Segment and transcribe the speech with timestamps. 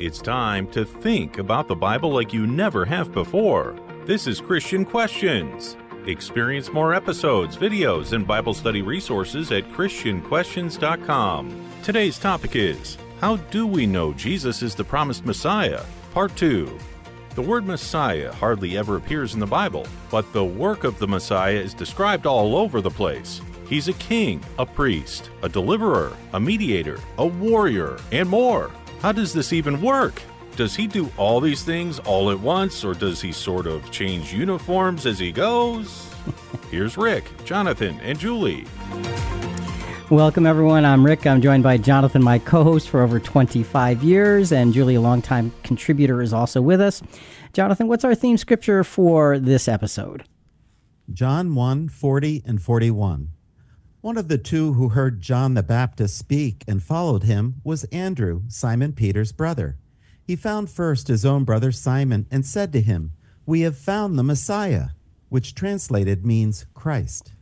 [0.00, 3.76] It's time to think about the Bible like you never have before.
[4.06, 5.76] This is Christian Questions.
[6.06, 11.70] Experience more episodes, videos, and Bible study resources at ChristianQuestions.com.
[11.82, 15.84] Today's topic is How do we know Jesus is the promised Messiah?
[16.14, 16.78] Part 2.
[17.34, 21.56] The word Messiah hardly ever appears in the Bible, but the work of the Messiah
[21.56, 23.42] is described all over the place.
[23.68, 28.70] He's a king, a priest, a deliverer, a mediator, a warrior, and more.
[29.00, 30.20] How does this even work?
[30.56, 34.30] Does he do all these things all at once, or does he sort of change
[34.30, 36.06] uniforms as he goes?
[36.70, 38.66] Here's Rick, Jonathan, and Julie.
[40.10, 40.84] Welcome, everyone.
[40.84, 41.26] I'm Rick.
[41.26, 45.50] I'm joined by Jonathan, my co host for over 25 years, and Julie, a longtime
[45.62, 47.00] contributor, is also with us.
[47.54, 50.24] Jonathan, what's our theme scripture for this episode?
[51.10, 53.30] John 1 40 and 41.
[54.02, 58.44] One of the two who heard John the Baptist speak and followed him was Andrew,
[58.48, 59.76] Simon Peter's brother.
[60.24, 63.12] He found first his own brother Simon and said to him,
[63.44, 64.90] We have found the Messiah,
[65.28, 67.32] which translated means Christ.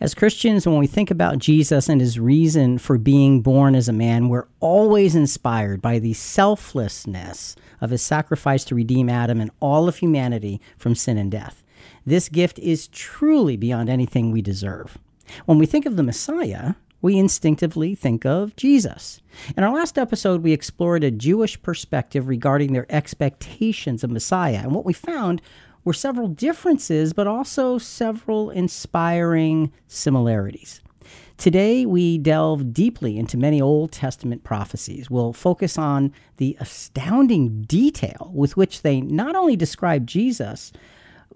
[0.00, 3.92] As Christians, when we think about Jesus and his reason for being born as a
[3.92, 9.88] man, we're always inspired by the selflessness of his sacrifice to redeem Adam and all
[9.88, 11.64] of humanity from sin and death.
[12.04, 14.96] This gift is truly beyond anything we deserve.
[15.44, 19.20] When we think of the Messiah, we instinctively think of Jesus.
[19.56, 24.60] In our last episode, we explored a Jewish perspective regarding their expectations of Messiah.
[24.62, 25.42] And what we found
[25.84, 30.80] were several differences, but also several inspiring similarities.
[31.36, 35.10] Today, we delve deeply into many Old Testament prophecies.
[35.10, 40.72] We'll focus on the astounding detail with which they not only describe Jesus,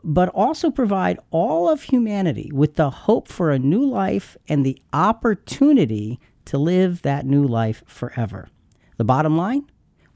[0.03, 4.81] but also provide all of humanity with the hope for a new life and the
[4.93, 8.49] opportunity to live that new life forever.
[8.97, 9.65] The bottom line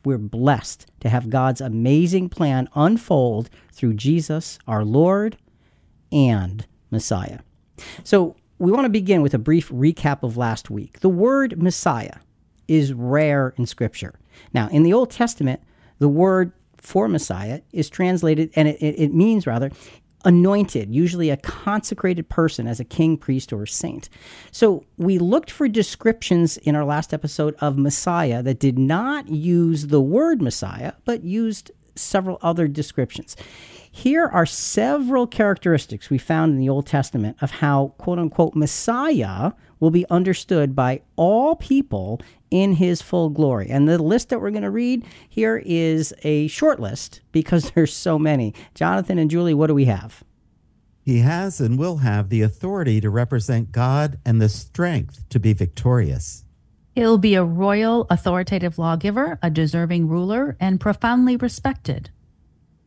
[0.05, 5.39] we're blessed to have God's amazing plan unfold through Jesus, our Lord
[6.13, 7.41] and Messiah.
[8.05, 11.01] So, we want to begin with a brief recap of last week.
[11.01, 12.19] The word Messiah
[12.69, 14.15] is rare in Scripture.
[14.53, 15.61] Now, in the Old Testament,
[15.99, 16.53] the word
[16.85, 19.71] for Messiah is translated, and it, it, means rather,
[20.25, 24.11] anointed, usually a consecrated person as a king, priest, or saint.
[24.51, 29.87] So we looked for descriptions in our last episode of Messiah that did not use
[29.87, 33.35] the word Messiah, but used several other descriptions.
[33.91, 39.53] Here are several characteristics we found in the Old Testament of how, quote unquote, Messiah
[39.81, 42.21] will be understood by all people
[42.55, 43.69] in his full glory.
[43.69, 47.93] And the list that we're going to read here is a short list because there's
[47.93, 48.55] so many.
[48.77, 50.23] Jonathan and Julie, what do we have?
[51.03, 55.53] He has and will have the authority to represent God and the strength to be
[55.53, 56.45] victorious.
[56.95, 62.11] He'll be a royal, authoritative lawgiver, a deserving ruler, and profoundly respected.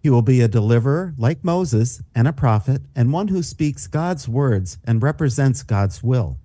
[0.01, 4.29] He will be a deliverer like Moses and a prophet, and one who speaks God's
[4.29, 6.37] words and represents God's will.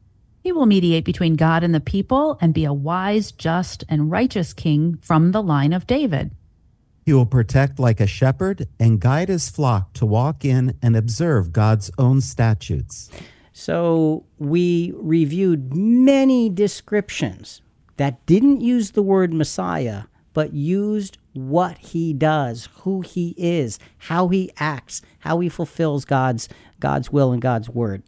[0.42, 4.52] He will mediate between God and the people and be a wise, just, and righteous
[4.52, 6.32] king from the line of David.
[7.06, 11.52] He will protect like a shepherd and guide his flock to walk in and observe
[11.52, 13.08] God's own statutes.
[13.52, 17.60] So, we reviewed many descriptions
[17.96, 24.28] that didn't use the word Messiah, but used what he does, who he is, how
[24.28, 26.48] he acts, how he fulfills God's
[26.80, 28.02] God's will and God's word.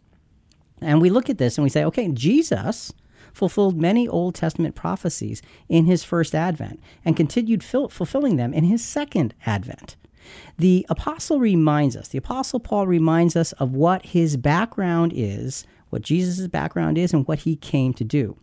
[0.81, 2.93] And we look at this and we say, okay, Jesus
[3.33, 8.63] fulfilled many Old Testament prophecies in his first advent and continued fil- fulfilling them in
[8.63, 9.95] his second advent.
[10.57, 16.01] The apostle reminds us, the apostle Paul reminds us of what his background is, what
[16.01, 18.37] Jesus' background is, and what he came to do.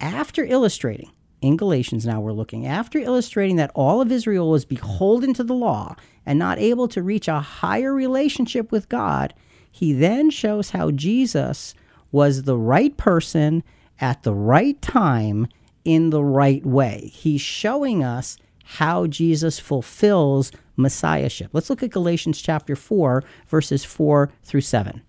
[0.00, 5.34] After illustrating in Galatians now we're looking, after illustrating that all of Israel was beholden
[5.34, 9.34] to the law and not able to reach a higher relationship with God,
[9.74, 11.74] he then shows how Jesus
[12.12, 13.64] was the right person
[13.98, 15.48] at the right time
[15.84, 17.10] in the right way.
[17.12, 21.50] He's showing us how Jesus fulfills messiahship.
[21.52, 25.02] Let's look at Galatians chapter 4, verses 4 through 7.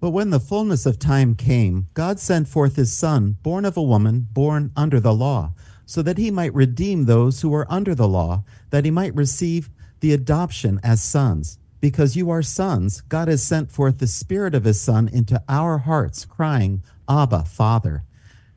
[0.00, 3.82] But when the fullness of time came, God sent forth his Son, born of a
[3.82, 5.52] woman, born under the law,
[5.84, 9.68] so that he might redeem those who were under the law, that he might receive
[10.00, 11.58] the adoption as sons.
[11.82, 15.78] Because you are sons, God has sent forth the Spirit of his Son into our
[15.78, 18.04] hearts, crying, Abba, Father.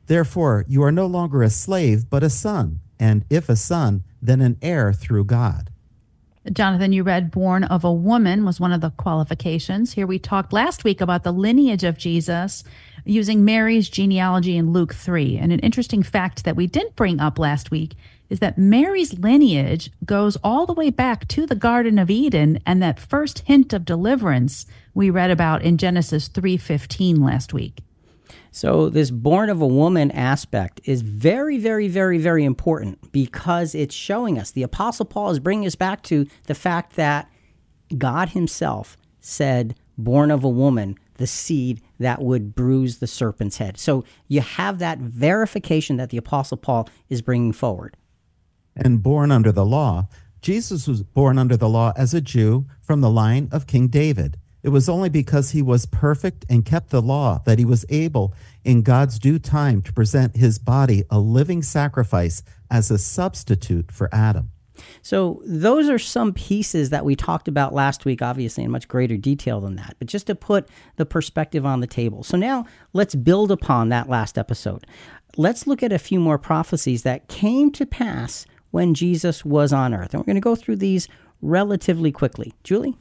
[0.06, 4.40] Therefore, you are no longer a slave, but a son, and if a son, then
[4.40, 5.70] an heir through God.
[6.52, 9.94] Jonathan, you read born of a woman was one of the qualifications.
[9.94, 12.62] Here we talked last week about the lineage of Jesus
[13.04, 15.36] using Mary's genealogy in Luke 3.
[15.38, 17.96] And an interesting fact that we didn't bring up last week
[18.28, 22.82] is that Mary's lineage goes all the way back to the Garden of Eden and
[22.82, 27.82] that first hint of deliverance we read about in Genesis 3:15 last week.
[28.50, 33.94] So, this born of a woman aspect is very, very, very, very important because it's
[33.94, 34.50] showing us.
[34.50, 37.30] The Apostle Paul is bringing us back to the fact that
[37.98, 43.78] God Himself said, born of a woman, the seed that would bruise the serpent's head.
[43.78, 47.94] So, you have that verification that the Apostle Paul is bringing forward.
[48.76, 50.08] And born under the law,
[50.42, 54.38] Jesus was born under the law as a Jew from the line of King David.
[54.62, 58.34] It was only because he was perfect and kept the law that he was able,
[58.64, 64.12] in God's due time, to present his body a living sacrifice as a substitute for
[64.12, 64.50] Adam.
[65.02, 69.16] So, those are some pieces that we talked about last week, obviously in much greater
[69.16, 72.22] detail than that, but just to put the perspective on the table.
[72.24, 74.86] So, now let's build upon that last episode.
[75.36, 78.46] Let's look at a few more prophecies that came to pass
[78.76, 80.12] when Jesus was on earth.
[80.12, 81.08] And we're going to go through these
[81.40, 82.52] relatively quickly.
[82.62, 82.94] Julie?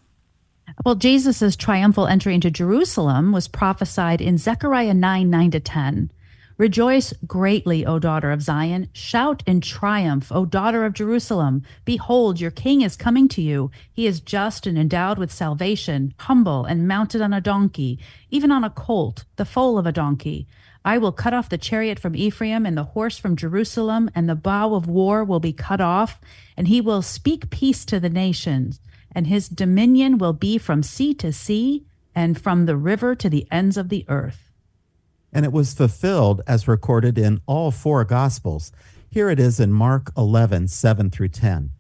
[0.86, 6.12] Well, Jesus' triumphal entry into Jerusalem was prophesied in Zechariah 9 9 to 10.
[6.57, 8.87] Rejoice greatly, O daughter of Zion.
[8.93, 11.63] Shout in triumph, O daughter of Jerusalem.
[11.83, 13.71] Behold, your king is coming to you.
[13.91, 17.99] He is just and endowed with salvation, humble and mounted on a donkey,
[18.29, 20.47] even on a colt, the foal of a donkey.
[20.83, 24.35] I will cut off the chariot from Ephraim and the horse from Jerusalem, and the
[24.35, 26.21] bow of war will be cut off,
[26.55, 28.79] and he will speak peace to the nations
[29.15, 33.47] and his dominion will be from sea to sea and from the river to the
[33.49, 34.44] ends of the earth.
[35.35, 38.71] And it was fulfilled as recorded in all four Gospels.
[39.09, 41.71] Here it is in Mark 11, 7 through 10.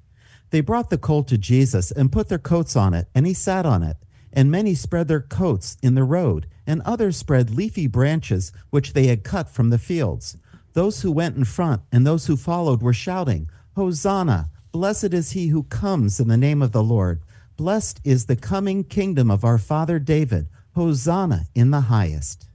[0.49, 3.65] They brought the colt to Jesus and put their coats on it, and he sat
[3.65, 3.95] on it.
[4.33, 9.07] And many spread their coats in the road, and others spread leafy branches which they
[9.07, 10.35] had cut from the fields.
[10.73, 14.49] Those who went in front and those who followed were shouting, Hosanna!
[14.73, 17.21] Blessed is he who comes in the name of the Lord.
[17.55, 20.49] Blessed is the coming kingdom of our father David.
[20.73, 22.49] Hosanna in the highest.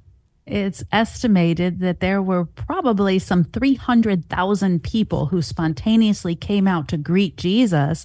[0.51, 7.37] It's estimated that there were probably some 300,000 people who spontaneously came out to greet
[7.37, 8.05] Jesus.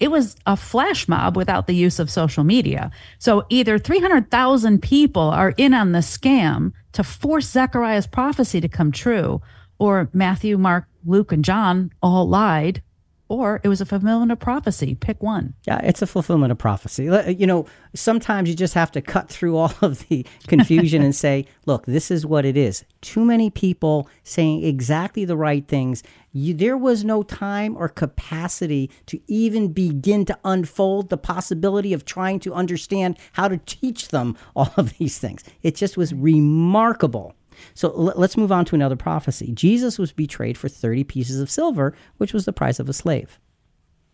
[0.00, 2.90] It was a flash mob without the use of social media.
[3.20, 8.90] So either 300,000 people are in on the scam to force Zechariah's prophecy to come
[8.90, 9.40] true,
[9.78, 12.82] or Matthew, Mark, Luke, and John all lied
[13.28, 14.94] or it was a fulfillment of prophecy.
[14.94, 15.54] Pick one.
[15.66, 17.08] Yeah, it's a fulfillment of prophecy.
[17.08, 21.14] Uh, you know, sometimes you just have to cut through all of the confusion and
[21.14, 22.84] say, look, this is what it is.
[23.00, 26.02] Too many people saying exactly the right things.
[26.32, 32.04] You, there was no time or capacity to even begin to unfold the possibility of
[32.04, 35.44] trying to understand how to teach them all of these things.
[35.62, 37.34] It just was remarkable
[37.72, 39.52] so l- let's move on to another prophecy.
[39.52, 43.38] Jesus was betrayed for 30 pieces of silver, which was the price of a slave.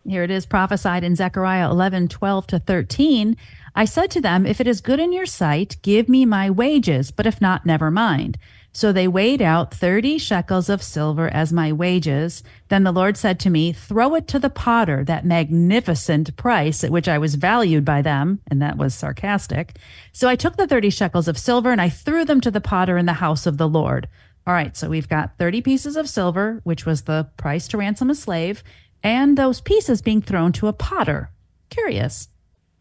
[0.07, 3.37] Here it is prophesied in Zechariah 11, 12 to 13.
[3.75, 7.11] I said to them, If it is good in your sight, give me my wages,
[7.11, 8.37] but if not, never mind.
[8.73, 12.41] So they weighed out 30 shekels of silver as my wages.
[12.69, 16.91] Then the Lord said to me, Throw it to the potter, that magnificent price at
[16.91, 18.39] which I was valued by them.
[18.47, 19.77] And that was sarcastic.
[20.13, 22.97] So I took the 30 shekels of silver and I threw them to the potter
[22.97, 24.07] in the house of the Lord.
[24.47, 28.09] All right, so we've got 30 pieces of silver, which was the price to ransom
[28.09, 28.63] a slave,
[29.03, 31.29] and those pieces being thrown to a potter.
[31.69, 32.29] Curious.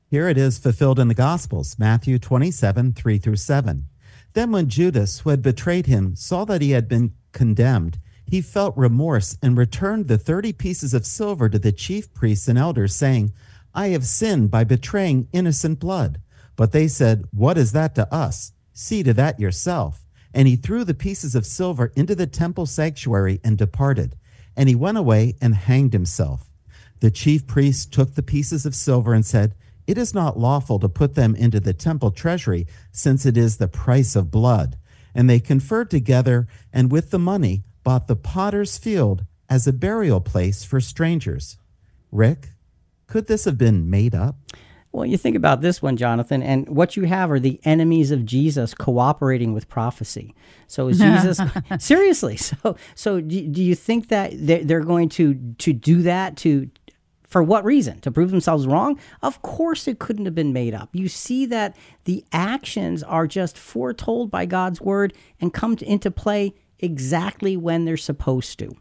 [0.08, 3.89] Here it is fulfilled in the Gospels, Matthew 27, 3 through 7.
[4.32, 8.76] Then, when Judas, who had betrayed him, saw that he had been condemned, he felt
[8.76, 13.32] remorse and returned the thirty pieces of silver to the chief priests and elders, saying,
[13.74, 16.20] I have sinned by betraying innocent blood.
[16.54, 18.52] But they said, What is that to us?
[18.72, 20.04] See to that yourself.
[20.32, 24.16] And he threw the pieces of silver into the temple sanctuary and departed.
[24.56, 26.50] And he went away and hanged himself.
[27.00, 29.54] The chief priests took the pieces of silver and said,
[29.90, 33.66] it is not lawful to put them into the temple treasury, since it is the
[33.66, 34.78] price of blood.
[35.16, 40.20] And they conferred together, and with the money bought the potter's field as a burial
[40.20, 41.58] place for strangers.
[42.12, 42.50] Rick,
[43.08, 44.36] could this have been made up?
[44.92, 48.24] Well, you think about this one, Jonathan, and what you have are the enemies of
[48.24, 50.34] Jesus cooperating with prophecy.
[50.66, 51.40] So is Jesus
[51.78, 52.36] seriously?
[52.36, 56.70] So, so do, do you think that they're going to to do that to
[57.30, 58.00] for what reason?
[58.00, 58.98] To prove themselves wrong?
[59.22, 60.90] Of course, it couldn't have been made up.
[60.92, 66.10] You see that the actions are just foretold by God's word and come to, into
[66.10, 68.76] play exactly when they're supposed to.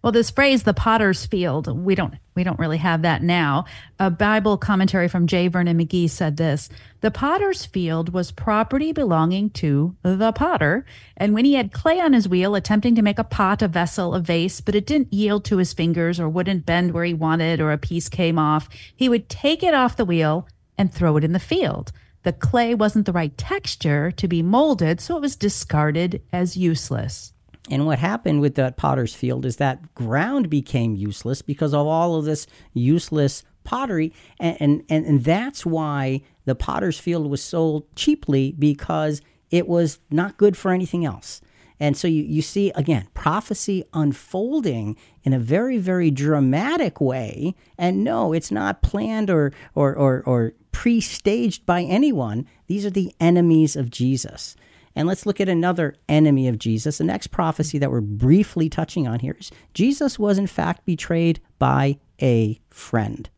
[0.00, 3.64] Well, this phrase, the potter's field, we don't we don't really have that now.
[3.98, 5.48] A Bible commentary from J.
[5.48, 6.68] Vernon McGee said this
[7.00, 10.86] The potter's field was property belonging to the potter,
[11.16, 14.14] and when he had clay on his wheel, attempting to make a pot, a vessel,
[14.14, 17.60] a vase, but it didn't yield to his fingers or wouldn't bend where he wanted,
[17.60, 20.46] or a piece came off, he would take it off the wheel
[20.78, 21.90] and throw it in the field.
[22.22, 27.32] The clay wasn't the right texture to be molded, so it was discarded as useless.
[27.70, 32.16] And what happened with that potter's field is that ground became useless because of all
[32.16, 34.12] of this useless pottery.
[34.40, 39.20] And, and, and that's why the potter's field was sold cheaply because
[39.50, 41.40] it was not good for anything else.
[41.80, 47.54] And so you, you see, again, prophecy unfolding in a very, very dramatic way.
[47.76, 52.46] And no, it's not planned or, or, or, or pre staged by anyone.
[52.66, 54.56] These are the enemies of Jesus.
[54.98, 56.98] And let's look at another enemy of Jesus.
[56.98, 61.38] The next prophecy that we're briefly touching on here is Jesus was in fact betrayed
[61.60, 63.30] by a friend.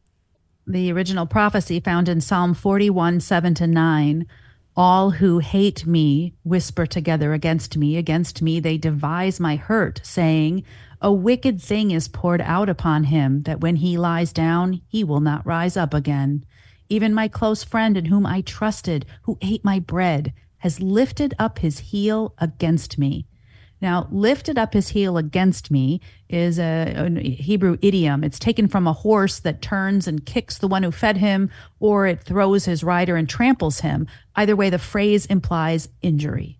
[0.67, 4.27] The original prophecy found in Psalm 41 7 to 9.
[4.75, 7.99] All who hate me whisper together against me.
[7.99, 10.65] Against me they devise my hurt, saying,
[11.03, 15.21] A wicked thing is poured out upon him, that when he lies down, he will
[15.21, 16.47] not rise up again.
[16.89, 21.59] Even my close friend in whom I trusted, who ate my bread, has lifted up
[21.59, 23.27] his heel against me.
[23.83, 28.23] Now, lifted up his heel against me is a, a, Hebrew idiom.
[28.23, 32.07] It's taken from a horse that turns and kicks the one who fed him, or
[32.07, 34.07] it throws his rider and tramples him.
[34.37, 36.59] Either way, the phrase implies injury.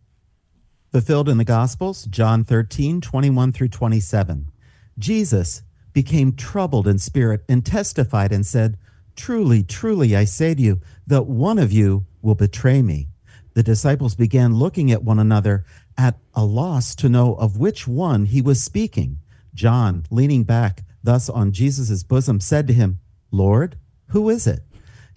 [0.93, 4.51] Fulfilled in the Gospels, John 13, 21 through 27.
[4.99, 8.79] Jesus became troubled in spirit and testified and said,
[9.15, 13.10] Truly, truly, I say to you, that one of you will betray me
[13.55, 15.65] the disciples began looking at one another
[15.99, 19.19] at a loss to know of which one he was speaking.
[19.55, 23.77] John, leaning back thus on Jesus' bosom, said to him, Lord,
[24.09, 24.61] who is it?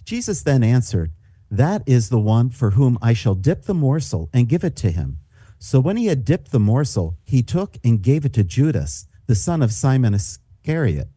[0.04, 1.12] Jesus then answered,
[1.50, 4.90] That is the one for whom I shall dip the morsel and give it to
[4.90, 5.18] him.
[5.58, 9.34] So when he had dipped the morsel, he took and gave it to Judas, the
[9.34, 11.08] son of Simon Iscariot.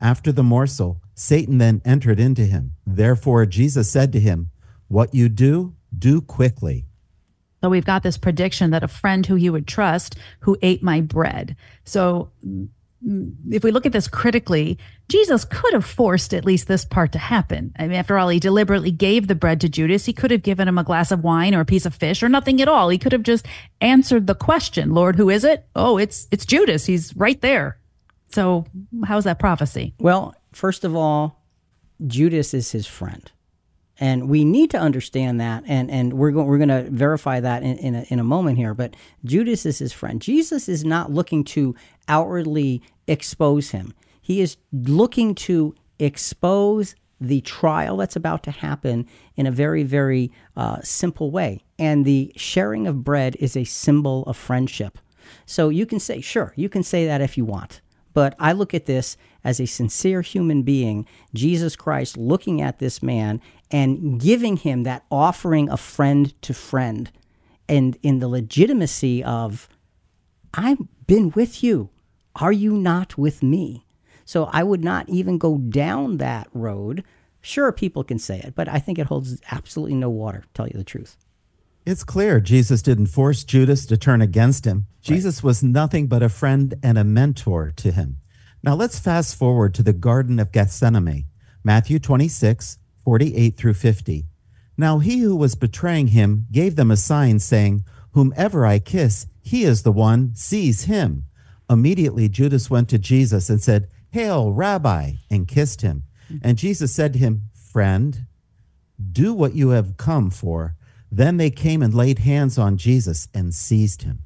[0.00, 2.72] After the morsel, Satan then entered into him.
[2.86, 4.50] Therefore Jesus said to him,
[4.88, 6.86] What you do, do quickly.
[7.62, 11.00] So we've got this prediction that a friend who you would trust who ate my
[11.00, 11.56] bread.
[11.84, 12.30] So
[13.50, 17.18] if we look at this critically, Jesus could have forced at least this part to
[17.18, 17.74] happen.
[17.78, 20.06] I mean, after all, he deliberately gave the bread to Judas.
[20.06, 22.28] He could have given him a glass of wine or a piece of fish or
[22.28, 22.88] nothing at all.
[22.88, 23.46] He could have just
[23.80, 25.66] answered the question, Lord, who is it?
[25.74, 26.86] Oh, it's it's Judas.
[26.86, 27.78] He's right there.
[28.32, 28.66] So
[29.06, 29.94] how's that prophecy?
[29.98, 31.42] Well, first of all,
[32.06, 33.30] Judas is his friend
[34.00, 37.62] and we need to understand that and and we're going we're going to verify that
[37.62, 40.20] in in a, in a moment here but Judas is his friend.
[40.20, 41.74] Jesus is not looking to
[42.08, 43.94] outwardly expose him.
[44.20, 50.32] He is looking to expose the trial that's about to happen in a very very
[50.56, 51.62] uh, simple way.
[51.78, 54.98] And the sharing of bread is a symbol of friendship.
[55.46, 57.80] So you can say sure you can say that if you want
[58.14, 63.02] but I look at this as a sincere human being, Jesus Christ looking at this
[63.02, 63.42] man
[63.74, 67.10] and giving him that offering of friend to friend
[67.68, 69.68] and in the legitimacy of,
[70.54, 70.78] I've
[71.08, 71.90] been with you.
[72.36, 73.84] Are you not with me?
[74.24, 77.02] So I would not even go down that road.
[77.40, 80.78] Sure, people can say it, but I think it holds absolutely no water, tell you
[80.78, 81.16] the truth.
[81.84, 84.86] It's clear Jesus didn't force Judas to turn against him.
[85.02, 88.18] Jesus was nothing but a friend and a mentor to him.
[88.62, 91.26] Now let's fast forward to the Garden of Gethsemane,
[91.64, 94.24] Matthew 26, 48 through 50.
[94.76, 99.64] Now he who was betraying him gave them a sign, saying, Whomever I kiss, he
[99.64, 101.24] is the one, seize him.
[101.68, 106.04] Immediately Judas went to Jesus and said, Hail, Rabbi, and kissed him.
[106.42, 108.26] And Jesus said to him, Friend,
[109.12, 110.76] do what you have come for.
[111.10, 114.20] Then they came and laid hands on Jesus and seized him.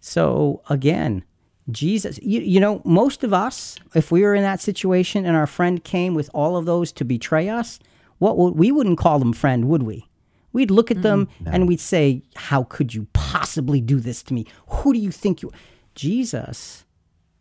[0.00, 1.24] So again,
[1.70, 5.46] Jesus, you, you know, most of us, if we were in that situation and our
[5.46, 7.78] friend came with all of those to betray us,
[8.22, 10.08] what would, we wouldn't call them friend, would we?
[10.52, 11.50] We'd look at them mm, no.
[11.50, 14.46] and we'd say, "How could you possibly do this to me?
[14.68, 15.50] Who do you think you?"
[15.96, 16.84] Jesus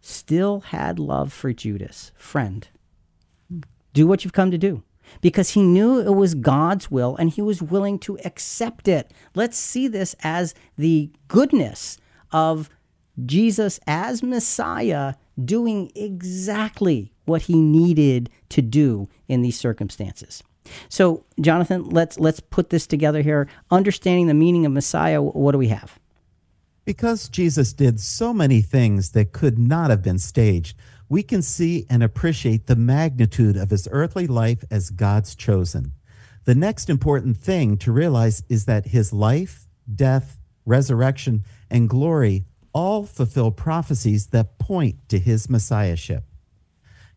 [0.01, 2.67] still had love for Judas, friend.
[3.93, 4.81] Do what you've come to do
[5.19, 9.13] because he knew it was God's will and he was willing to accept it.
[9.35, 11.99] Let's see this as the goodness
[12.31, 12.71] of
[13.23, 20.41] Jesus as Messiah doing exactly what he needed to do in these circumstances.
[20.89, 23.47] So, Jonathan, let's let's put this together here.
[23.69, 25.99] Understanding the meaning of Messiah, what do we have?
[26.85, 30.77] Because Jesus did so many things that could not have been staged,
[31.09, 35.93] we can see and appreciate the magnitude of his earthly life as God's chosen.
[36.45, 43.05] The next important thing to realize is that his life, death, resurrection, and glory all
[43.05, 46.23] fulfill prophecies that point to his messiahship.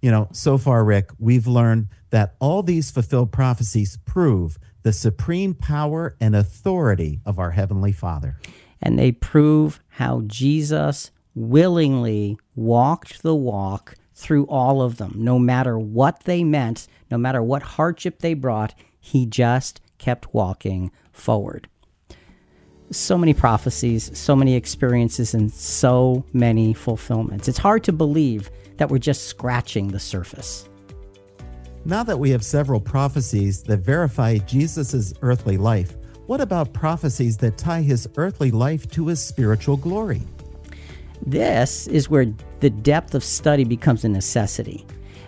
[0.04, 5.54] You know, so far, Rick, we've learned that all these fulfilled prophecies prove the supreme
[5.54, 8.36] power and authority of our Heavenly Father.
[8.82, 15.78] And they prove how Jesus willingly walked the walk through all of them, no matter
[15.78, 21.66] what they meant, no matter what hardship they brought, he just kept walking forward.
[22.90, 27.48] So many prophecies, so many experiences, and so many fulfillments.
[27.48, 30.68] It's hard to believe that we're just scratching the surface.
[31.84, 37.58] Now that we have several prophecies that verify Jesus' earthly life, what about prophecies that
[37.58, 40.22] tie his earthly life to his spiritual glory?
[41.26, 42.26] This is where
[42.60, 44.86] the depth of study becomes a necessity.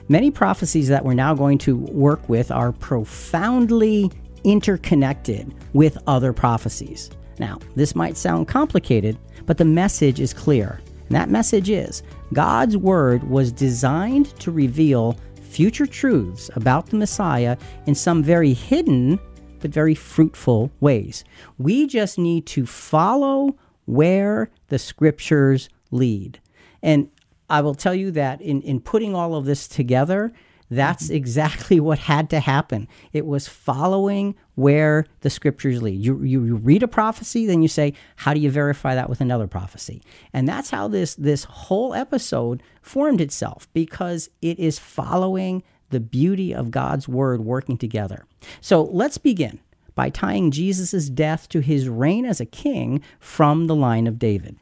[0.08, 4.10] Many prophecies that we're now going to work with are profoundly
[4.44, 7.10] interconnected with other prophecies.
[7.38, 10.80] Now, this might sound complicated, but the message is clear.
[11.08, 17.56] And that message is God's Word was designed to reveal future truths about the Messiah
[17.86, 19.18] in some very hidden
[19.60, 21.24] but very fruitful ways.
[21.58, 23.56] We just need to follow
[23.86, 26.40] where the scriptures lead.
[26.82, 27.08] And
[27.48, 30.32] I will tell you that in, in putting all of this together,
[30.70, 31.16] that's mm-hmm.
[31.16, 32.88] exactly what had to happen.
[33.12, 36.00] It was following where the scriptures lead.
[36.00, 39.20] You, you, you, read a prophecy, then you say, how do you verify that with
[39.20, 40.02] another prophecy?
[40.32, 46.54] And that's how this, this whole episode formed itself because it is following the beauty
[46.54, 48.26] of God's word working together.
[48.60, 49.60] So let's begin
[49.94, 54.56] by tying Jesus' death to his reign as a king from the line of David.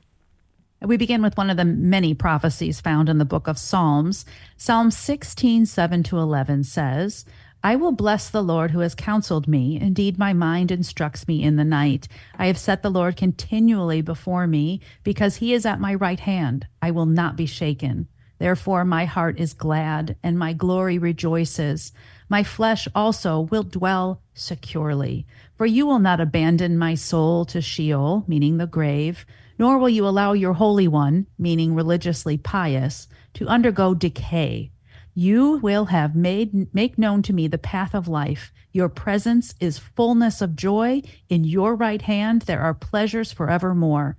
[0.87, 4.27] We begin with one of the many prophecies found in the book of Psalms.
[4.59, 7.25] Psalm 16, 7 to 11 says,
[7.63, 9.81] I will bless the Lord who has counseled me.
[9.81, 12.07] Indeed, my mind instructs me in the night.
[12.39, 16.67] I have set the Lord continually before me, because he is at my right hand.
[16.83, 18.09] I will not be shaken.
[18.39, 21.93] Therefore, my heart is glad, and my glory rejoices.
[22.29, 25.27] My flesh also will dwell securely.
[25.57, 29.25] For you will not abandon my soul to Sheol, meaning the grave
[29.59, 34.71] nor will you allow your Holy One, meaning religiously pious, to undergo decay.
[35.15, 38.53] You will have made make known to me the path of life.
[38.73, 41.03] Your presence is fullness of joy.
[41.29, 44.17] In your right hand there are pleasures forevermore.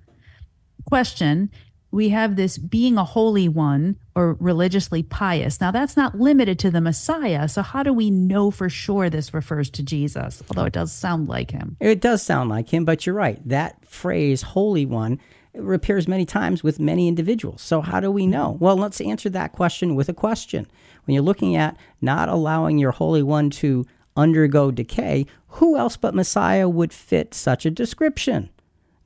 [0.86, 1.52] Question
[1.92, 5.60] we have this being a holy one or religiously pious.
[5.60, 7.48] Now, that's not limited to the Messiah.
[7.48, 10.42] So, how do we know for sure this refers to Jesus?
[10.50, 11.76] Although it does sound like him.
[11.80, 13.46] It does sound like him, but you're right.
[13.48, 15.20] That phrase, holy one,
[15.54, 17.62] appears many times with many individuals.
[17.62, 18.58] So, how do we know?
[18.60, 20.68] Well, let's answer that question with a question.
[21.06, 26.16] When you're looking at not allowing your holy one to undergo decay, who else but
[26.16, 28.50] Messiah would fit such a description?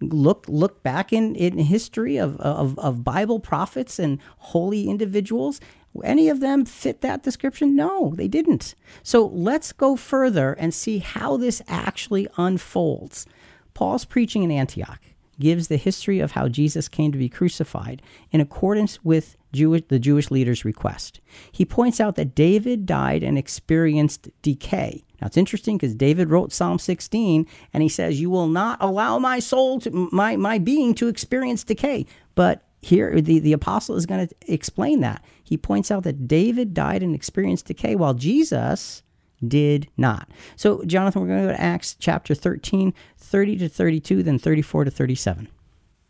[0.02, 5.60] Look look back in, in history of, of, of Bible prophets and holy individuals.
[6.04, 7.76] Any of them fit that description?
[7.76, 8.76] No, they didn't.
[9.02, 13.26] So let's go further and see how this actually unfolds.
[13.74, 15.02] Paul's preaching in Antioch
[15.40, 20.00] gives the history of how Jesus came to be crucified in accordance with Jewish, the
[20.00, 21.20] Jewish leaders' request.
[21.52, 25.06] He points out that David died and experienced decay.
[25.22, 29.20] Now it's interesting because David wrote Psalm 16 and he says, You will not allow
[29.20, 32.06] my soul to my, my being to experience decay.
[32.36, 35.24] But here the, the apostle is going to explain that.
[35.44, 39.04] He points out that David died and experienced decay while Jesus
[39.46, 40.30] did not.
[40.56, 44.86] So, Jonathan, we're going to go to Acts chapter 13, 30 to 32, then 34
[44.86, 45.48] to 37.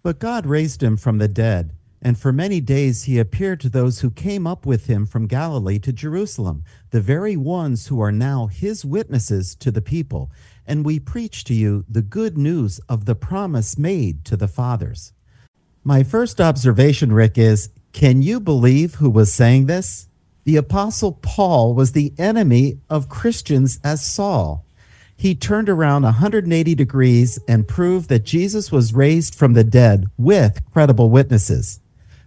[0.01, 3.99] But God raised him from the dead, and for many days he appeared to those
[3.99, 8.47] who came up with him from Galilee to Jerusalem, the very ones who are now
[8.47, 10.31] his witnesses to the people.
[10.65, 15.11] And we preach to you the good news of the promise made to the fathers.
[15.83, 20.07] My first observation, Rick, is can you believe who was saying this?
[20.45, 24.65] The Apostle Paul was the enemy of Christians as Saul.
[25.17, 30.61] He turned around 180 degrees and proved that Jesus was raised from the dead with
[30.71, 31.81] credible witnesses.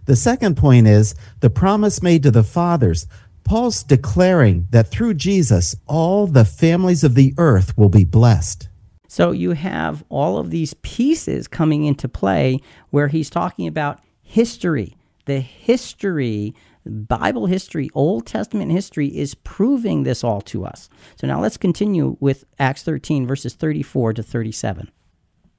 [0.05, 3.07] The second point is the promise made to the fathers.
[3.43, 8.69] Paul's declaring that through Jesus, all the families of the earth will be blessed.
[9.07, 14.95] So you have all of these pieces coming into play where he's talking about history,
[15.25, 16.53] the history
[16.85, 20.89] Bible history, Old Testament history is proving this all to us.
[21.15, 24.91] So now let's continue with Acts 13, verses 34 to 37.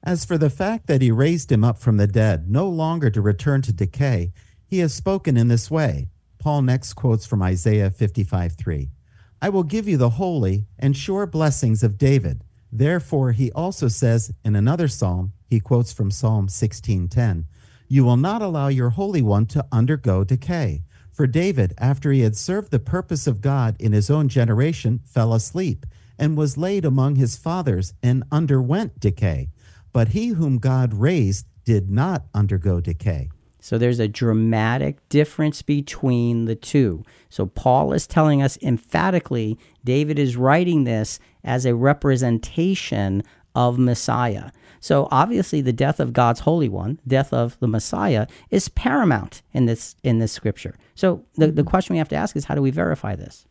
[0.05, 3.21] As for the fact that he raised him up from the dead, no longer to
[3.21, 4.31] return to decay,
[4.67, 8.91] he has spoken in this way Paul next quotes from Isaiah 55 3.
[9.41, 12.43] I will give you the holy and sure blessings of David.
[12.71, 17.45] Therefore, he also says in another psalm, he quotes from Psalm 16:10,
[17.87, 22.35] "You will not allow your holy one to undergo decay." For David, after he had
[22.35, 25.83] served the purpose of God in his own generation, fell asleep
[26.19, 29.49] and was laid among his fathers and underwent decay.
[29.95, 33.29] But he whom God raised did not undergo decay.
[33.61, 37.05] So there's a dramatic difference between the two.
[37.29, 43.23] So Paul is telling us emphatically David is writing this as a representation
[43.55, 44.51] of Messiah.
[44.81, 49.65] So obviously the death of God's holy one, death of the Messiah is paramount in
[49.65, 50.75] this in this scripture.
[50.95, 53.47] So the, the question we have to ask is how do we verify this?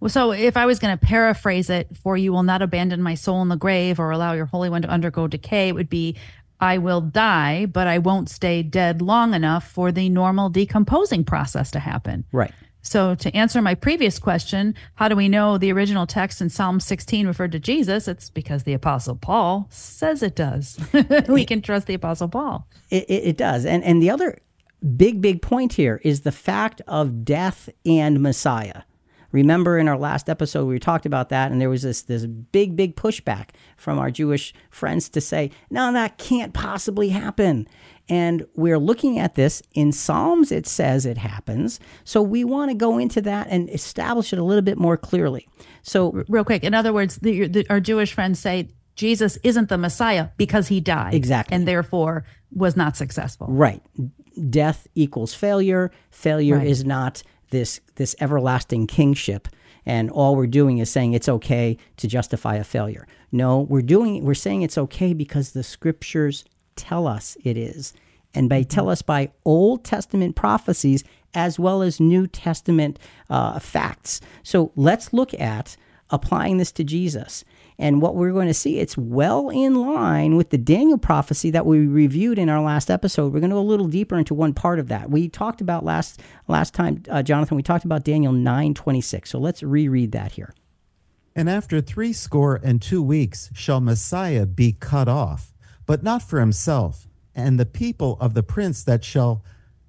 [0.00, 3.14] Well, so if I was going to paraphrase it for you will not abandon my
[3.14, 6.16] soul in the grave or allow your holy one to undergo decay, it would be
[6.60, 11.70] I will die, but I won't stay dead long enough for the normal decomposing process
[11.72, 12.24] to happen.
[12.32, 12.52] Right.
[12.80, 16.80] So, to answer my previous question, how do we know the original text in Psalm
[16.80, 18.06] 16 referred to Jesus?
[18.06, 20.78] It's because the Apostle Paul says it does.
[21.28, 22.68] we can trust the Apostle Paul.
[22.90, 23.64] It, it, it does.
[23.64, 24.38] And, and the other
[24.96, 28.82] big, big point here is the fact of death and Messiah.
[29.34, 32.76] Remember in our last episode we talked about that, and there was this this big
[32.76, 37.66] big pushback from our Jewish friends to say, no, that can't possibly happen.
[38.08, 40.52] And we're looking at this in Psalms.
[40.52, 44.44] It says it happens, so we want to go into that and establish it a
[44.44, 45.48] little bit more clearly.
[45.82, 49.78] So, real quick, in other words, the, the, our Jewish friends say Jesus isn't the
[49.78, 53.48] Messiah because he died, exactly, and therefore was not successful.
[53.48, 53.82] Right.
[54.48, 55.90] Death equals failure.
[56.10, 56.68] Failure right.
[56.68, 59.48] is not this this everlasting kingship
[59.86, 63.06] and all we're doing is saying it's okay to justify a failure.
[63.32, 66.44] No, we're doing we're saying it's okay because the scriptures
[66.76, 67.92] tell us it is.
[68.36, 71.04] And they tell us by Old Testament prophecies
[71.34, 72.98] as well as New Testament
[73.30, 74.20] uh, facts.
[74.42, 75.76] So let's look at
[76.10, 77.44] applying this to Jesus.
[77.76, 81.66] And what we're going to see, it's well in line with the Daniel prophecy that
[81.66, 83.32] we reviewed in our last episode.
[83.32, 85.10] We're going to go a little deeper into one part of that.
[85.10, 87.56] We talked about last last time, uh, Jonathan.
[87.56, 89.30] We talked about Daniel nine twenty six.
[89.30, 90.54] So let's reread that here.
[91.34, 95.52] And after three score and two weeks shall Messiah be cut off,
[95.84, 97.08] but not for himself.
[97.34, 99.42] And the people of the prince that shall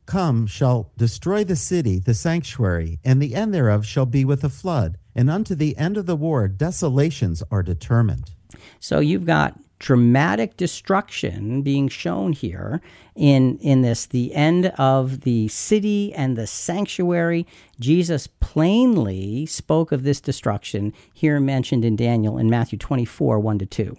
[0.08, 4.50] come shall destroy the city, the sanctuary, and the end thereof shall be with a
[4.50, 8.32] flood and unto the end of the war desolations are determined.
[8.80, 12.82] So you've got dramatic destruction being shown here
[13.16, 17.46] in in this the end of the city and the sanctuary.
[17.80, 23.66] Jesus plainly spoke of this destruction here mentioned in daniel in matthew 24 1 to
[23.66, 23.98] 2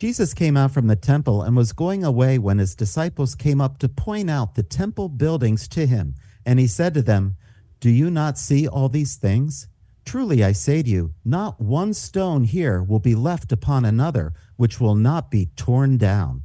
[0.00, 3.78] jesus came out from the temple and was going away when his disciples came up
[3.78, 6.16] to point out the temple buildings to him.
[6.44, 7.36] And he said to them
[7.78, 9.68] do you not see all these things
[10.04, 14.80] Truly I say to you, not one stone here will be left upon another, which
[14.80, 16.42] will not be torn down.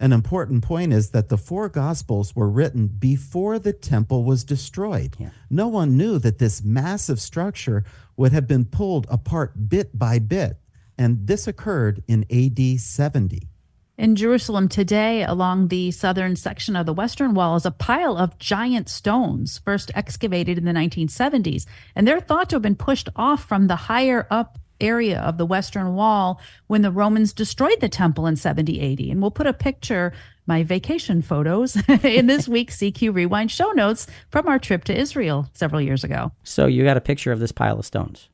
[0.00, 5.16] An important point is that the four Gospels were written before the temple was destroyed.
[5.18, 5.30] Yeah.
[5.48, 7.84] No one knew that this massive structure
[8.16, 10.58] would have been pulled apart bit by bit,
[10.98, 13.48] and this occurred in AD 70.
[13.96, 18.38] In Jerusalem today, along the southern section of the Western Wall, is a pile of
[18.40, 21.64] giant stones, first excavated in the 1970s.
[21.94, 25.46] And they're thought to have been pushed off from the higher up area of the
[25.46, 29.00] Western Wall when the Romans destroyed the temple in 70 AD.
[29.12, 30.12] And we'll put a picture,
[30.44, 35.48] my vacation photos, in this week's CQ Rewind show notes from our trip to Israel
[35.52, 36.32] several years ago.
[36.42, 38.28] So you got a picture of this pile of stones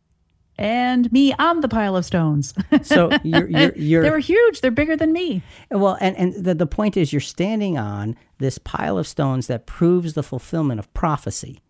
[0.60, 2.54] and me on the pile of stones.
[2.82, 4.60] So you're, you're, you're, they were huge.
[4.60, 5.42] They're bigger than me.
[5.70, 9.66] Well, and, and the, the point is you're standing on this pile of stones that
[9.66, 11.60] proves the fulfillment of prophecy.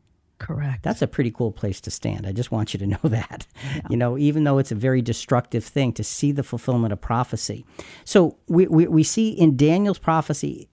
[0.40, 0.83] Correct.
[0.83, 2.26] That's a pretty cool place to stand.
[2.26, 3.46] I just want you to know that.
[3.62, 3.81] Yeah.
[3.90, 7.64] You know, even though it's a very destructive thing to see the fulfillment of prophecy.
[8.05, 10.68] So we, we, we see in Daniel's prophecy,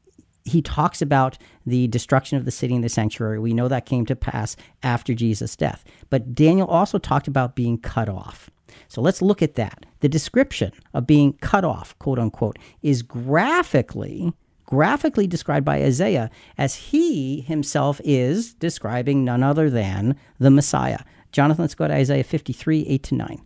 [0.48, 3.40] he talks about the destruction of the city and the sanctuary.
[3.40, 5.84] We know that came to pass after Jesus' death.
[6.10, 8.50] But Daniel also talked about being cut off.
[8.88, 9.86] So let's look at that.
[10.00, 14.34] The description of being cut off, quote unquote, is graphically
[14.68, 21.00] graphically described by Isaiah as he himself is describing none other than the Messiah.
[21.32, 23.42] Jonathan, let's go to Isaiah 53, 8 to 9.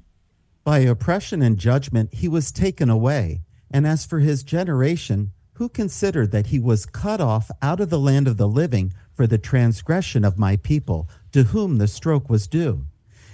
[0.63, 6.31] By oppression and judgment he was taken away, and as for his generation, who considered
[6.31, 10.23] that he was cut off out of the land of the living for the transgression
[10.23, 12.85] of my people, to whom the stroke was due.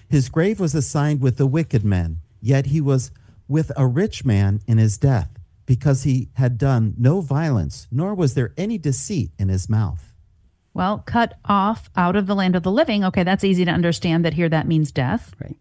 [0.10, 3.12] His grave was assigned with the wicked men, yet he was
[3.48, 5.30] with a rich man in his death,
[5.66, 10.14] because he had done no violence, nor was there any deceit in his mouth.
[10.74, 13.04] Well, cut off out of the land of the living.
[13.04, 15.34] Okay, that's easy to understand that here that means death.
[15.42, 15.58] Right.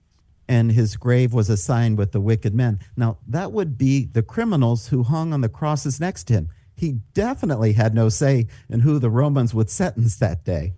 [0.48, 2.78] And his grave was assigned with the wicked men.
[2.96, 6.48] Now, that would be the criminals who hung on the crosses next to him.
[6.76, 10.74] He definitely had no say in who the Romans would sentence that day.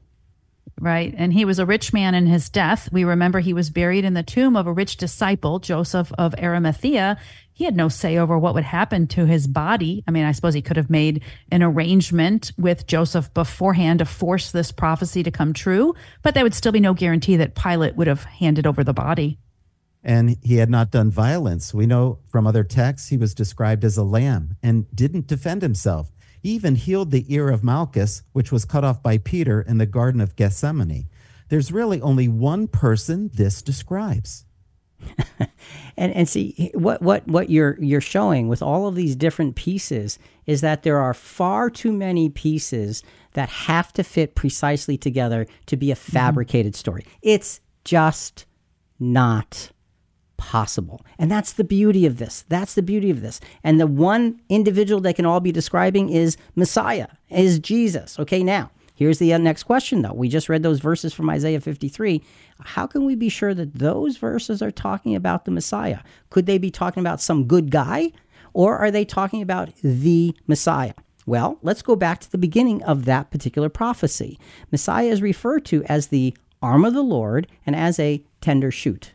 [0.80, 1.12] Right.
[1.16, 2.88] And he was a rich man in his death.
[2.92, 7.18] We remember he was buried in the tomb of a rich disciple, Joseph of Arimathea.
[7.52, 10.04] He had no say over what would happen to his body.
[10.06, 14.52] I mean, I suppose he could have made an arrangement with Joseph beforehand to force
[14.52, 18.06] this prophecy to come true, but there would still be no guarantee that Pilate would
[18.06, 19.38] have handed over the body.
[20.08, 21.74] And he had not done violence.
[21.74, 26.10] We know from other texts he was described as a lamb and didn't defend himself.
[26.40, 29.84] He even healed the ear of Malchus, which was cut off by Peter in the
[29.84, 31.10] Garden of Gethsemane.
[31.50, 34.46] There's really only one person this describes.
[35.96, 40.18] and and see what what what you're you're showing with all of these different pieces
[40.46, 43.02] is that there are far too many pieces
[43.34, 46.12] that have to fit precisely together to be a mm-hmm.
[46.12, 46.78] fabricated mm-hmm.
[46.78, 47.06] story.
[47.22, 48.46] It's just
[48.98, 49.70] not
[50.38, 51.04] possible.
[51.18, 52.46] And that's the beauty of this.
[52.48, 53.40] That's the beauty of this.
[53.62, 58.18] And the one individual they can all be describing is Messiah, is Jesus.
[58.18, 60.14] Okay, now, here's the uh, next question though.
[60.14, 62.22] We just read those verses from Isaiah 53.
[62.60, 65.98] How can we be sure that those verses are talking about the Messiah?
[66.30, 68.12] Could they be talking about some good guy?
[68.54, 70.94] Or are they talking about the Messiah?
[71.26, 74.38] Well, let's go back to the beginning of that particular prophecy.
[74.72, 79.12] Messiah is referred to as the arm of the Lord and as a tender shoot.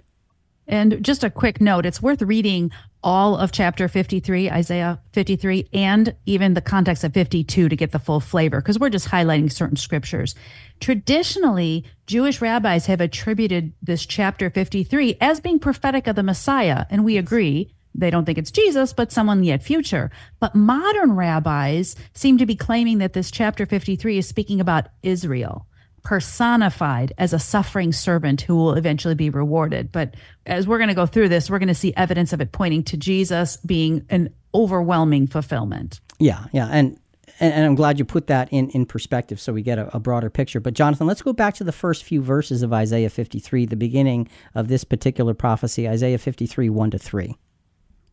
[0.67, 2.71] And just a quick note it's worth reading
[3.04, 7.99] all of chapter 53, Isaiah 53, and even the context of 52 to get the
[7.99, 10.36] full flavor, because we're just highlighting certain scriptures.
[10.80, 17.04] Traditionally, Jewish rabbis have attributed this chapter 53 as being prophetic of the Messiah, and
[17.04, 17.73] we agree.
[17.95, 20.10] They don't think it's Jesus, but someone yet future.
[20.39, 25.67] But modern rabbis seem to be claiming that this chapter 53 is speaking about Israel
[26.03, 29.91] personified as a suffering servant who will eventually be rewarded.
[29.91, 32.51] But as we're going to go through this, we're going to see evidence of it
[32.51, 36.01] pointing to Jesus being an overwhelming fulfillment.
[36.19, 36.67] Yeah, yeah.
[36.67, 36.99] And
[37.39, 40.29] and, I'm glad you put that in, in perspective so we get a, a, broader
[40.29, 40.59] picture.
[40.59, 44.29] But, Jonathan, let's go back to the first few verses of Isaiah 53, the beginning
[44.53, 47.35] of this particular prophecy, Isaiah 53, 1 to 3.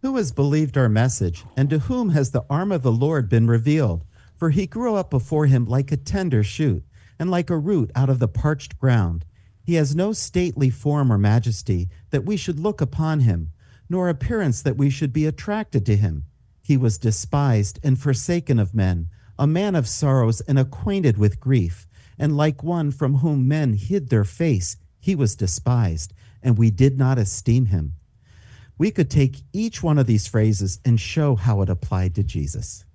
[0.01, 3.47] Who has believed our message, and to whom has the arm of the Lord been
[3.47, 4.05] revealed?
[4.37, 6.83] For he grew up before him like a tender shoot
[7.21, 9.27] and like a root out of the parched ground.
[9.63, 13.53] He has no stately form or majesty that we should look upon him,
[13.91, 16.25] nor appearance that we should be attracted to him.
[16.63, 21.87] He was despised and forsaken of men, a man of sorrows and acquainted with grief,
[22.19, 26.99] and like one from whom men hid their face, he was despised, and we did
[26.99, 27.95] not esteem him.
[28.79, 32.87] We could take each one of these phrases and show how it applied to Jesus.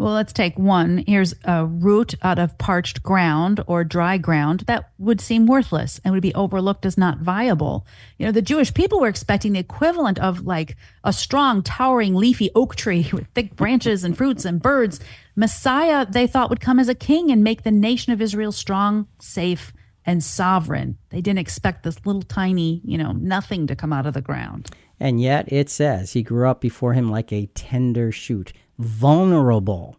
[0.00, 1.04] Well, let's take one.
[1.06, 6.14] Here's a root out of parched ground or dry ground that would seem worthless and
[6.14, 7.86] would be overlooked as not viable.
[8.16, 12.50] You know, the Jewish people were expecting the equivalent of like a strong, towering, leafy
[12.54, 15.00] oak tree with thick branches and fruits and birds.
[15.36, 19.06] Messiah, they thought, would come as a king and make the nation of Israel strong,
[19.18, 19.70] safe,
[20.06, 20.96] and sovereign.
[21.10, 24.70] They didn't expect this little tiny, you know, nothing to come out of the ground.
[25.00, 29.96] And yet it says he grew up before him like a tender shoot vulnerable.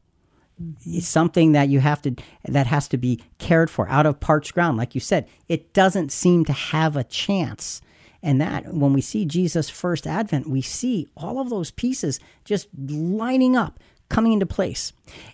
[0.99, 4.77] Something that you have to that has to be cared for out of parched ground.
[4.77, 7.81] Like you said it doesn't seem to have a chance.
[8.21, 12.67] And that when we see jesus first advent we see all of those pieces just
[12.87, 14.93] lining up coming into place.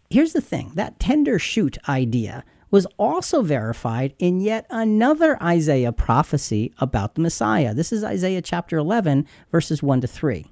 [0.10, 6.74] Here's the thing that tender shoot idea was also verified in yet another isaiah prophecy
[6.80, 10.46] about the messiah this is isaiah chapter 11 verses 1 to 3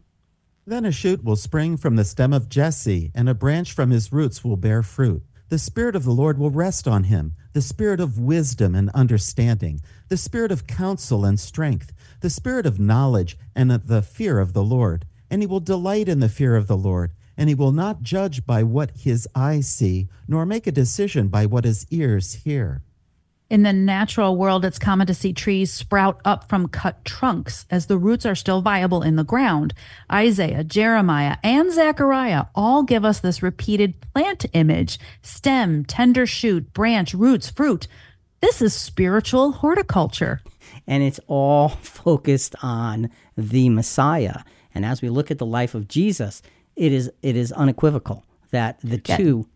[0.68, 4.12] then a shoot will spring from the stem of Jesse, and a branch from his
[4.12, 5.22] roots will bear fruit.
[5.50, 9.80] The Spirit of the Lord will rest on him the Spirit of wisdom and understanding,
[10.10, 14.54] the Spirit of counsel and strength, the Spirit of knowledge and of the fear of
[14.54, 15.06] the Lord.
[15.30, 18.46] And he will delight in the fear of the Lord, and he will not judge
[18.46, 22.82] by what his eyes see, nor make a decision by what his ears hear.
[23.48, 27.86] In the natural world, it's common to see trees sprout up from cut trunks as
[27.86, 29.76] the roots are still viable in the ground.
[30.12, 37.14] Isaiah, Jeremiah, and Zechariah all give us this repeated plant image stem, tender shoot, branch,
[37.14, 37.88] roots, fruit.
[38.42, 40.42] This is spiritual horticulture.
[40.88, 44.40] And it's all focused on the Messiah.
[44.74, 46.42] And as we look at the life of Jesus,
[46.76, 49.48] it is it is unequivocal that the two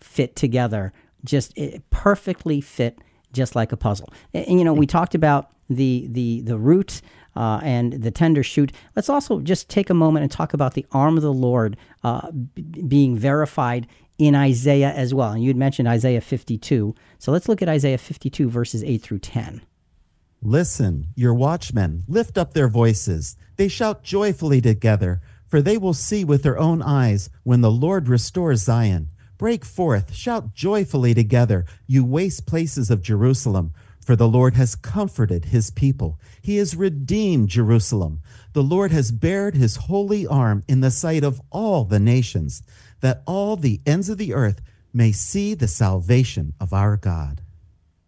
[0.00, 0.92] fit together,
[1.24, 1.58] just
[1.90, 2.98] perfectly fit
[3.32, 4.12] just like a puzzle.
[4.32, 7.02] And, you know, we talked about the the the root
[7.36, 8.72] uh, and the tender shoot.
[8.96, 12.30] Let's also just take a moment and talk about the arm of the Lord uh,
[12.30, 13.86] b- being verified
[14.18, 15.32] in Isaiah as well.
[15.32, 16.94] And you had mentioned Isaiah 52.
[17.18, 19.62] So let's look at Isaiah 52, verses 8 through 10.
[20.42, 23.36] Listen, your watchmen, lift up their voices.
[23.56, 28.08] They shout joyfully together, for they will see with their own eyes when the Lord
[28.08, 29.10] restores Zion.
[29.38, 33.72] Break forth, shout joyfully together, you waste places of Jerusalem,
[34.04, 36.18] for the Lord has comforted his people.
[36.42, 38.20] He has redeemed Jerusalem.
[38.52, 42.62] The Lord has bared his holy arm in the sight of all the nations,
[43.00, 44.60] that all the ends of the earth
[44.92, 47.42] may see the salvation of our God.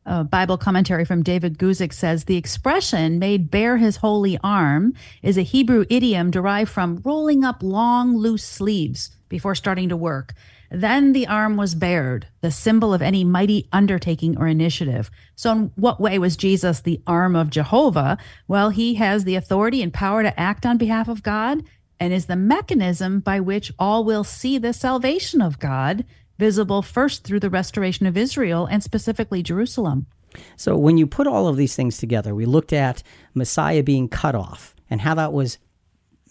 [0.06, 5.36] A Bible commentary from David Guzik says the expression made bare his holy arm is
[5.36, 10.32] a Hebrew idiom derived from rolling up long, loose sleeves before starting to work.
[10.70, 15.10] Then the arm was bared, the symbol of any mighty undertaking or initiative.
[15.34, 18.16] So, in what way was Jesus the arm of Jehovah?
[18.48, 21.62] Well, he has the authority and power to act on behalf of God
[21.98, 26.04] and is the mechanism by which all will see the salvation of God
[26.40, 30.06] visible first through the restoration of Israel and specifically Jerusalem.
[30.56, 33.02] So, when you put all of these things together, we looked at
[33.34, 35.58] Messiah being cut off and how that was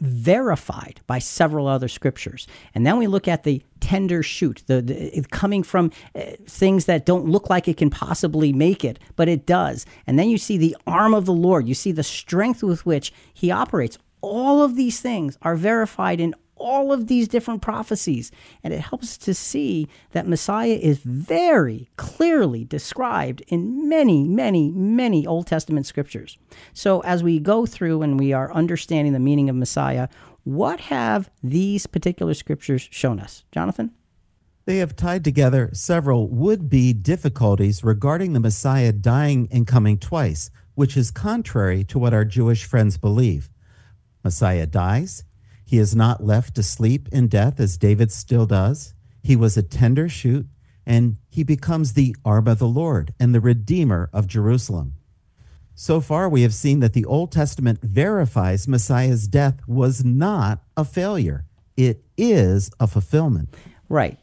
[0.01, 2.47] verified by several other scriptures.
[2.73, 7.05] And then we look at the tender shoot, the, the coming from uh, things that
[7.05, 9.85] don't look like it can possibly make it, but it does.
[10.07, 11.67] And then you see the arm of the Lord.
[11.67, 13.97] You see the strength with which he operates.
[14.21, 18.31] All of these things are verified in all of these different prophecies.
[18.63, 25.25] And it helps to see that Messiah is very clearly described in many, many, many
[25.25, 26.37] Old Testament scriptures.
[26.73, 30.07] So as we go through and we are understanding the meaning of Messiah,
[30.43, 33.43] what have these particular scriptures shown us?
[33.51, 33.91] Jonathan?
[34.65, 40.51] They have tied together several would be difficulties regarding the Messiah dying and coming twice,
[40.75, 43.49] which is contrary to what our Jewish friends believe.
[44.23, 45.23] Messiah dies,
[45.69, 48.95] he is not left to sleep in death as David still does.
[49.21, 50.47] He was a tender shoot,
[50.83, 54.95] and he becomes the arm of the Lord and the Redeemer of Jerusalem.
[55.75, 60.83] So far, we have seen that the Old Testament verifies Messiah's death was not a
[60.83, 61.45] failure,
[61.77, 63.53] it is a fulfillment.
[63.89, 64.17] Right.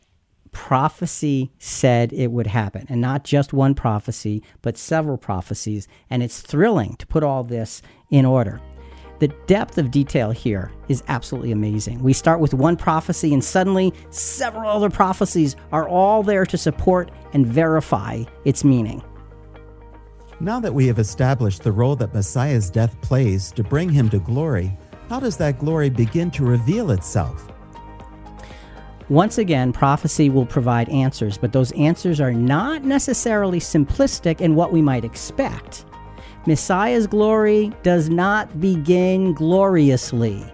[0.51, 5.87] Prophecy said it would happen, and not just one prophecy, but several prophecies.
[6.11, 8.61] And it's thrilling to put all this in order.
[9.19, 12.03] The depth of detail here is absolutely amazing.
[12.03, 17.11] We start with one prophecy, and suddenly several other prophecies are all there to support
[17.33, 19.03] and verify its meaning.
[20.39, 24.19] Now that we have established the role that Messiah's death plays to bring him to
[24.19, 24.77] glory,
[25.09, 27.51] how does that glory begin to reveal itself?
[29.09, 34.73] Once again, prophecy will provide answers, but those answers are not necessarily simplistic in what
[34.73, 35.86] we might expect.
[36.47, 40.45] Messiah's glory does not begin gloriously.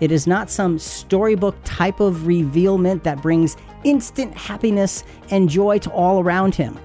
[0.00, 5.90] It is not some storybook type of revealment that brings instant happiness and joy to
[5.90, 6.78] all around him.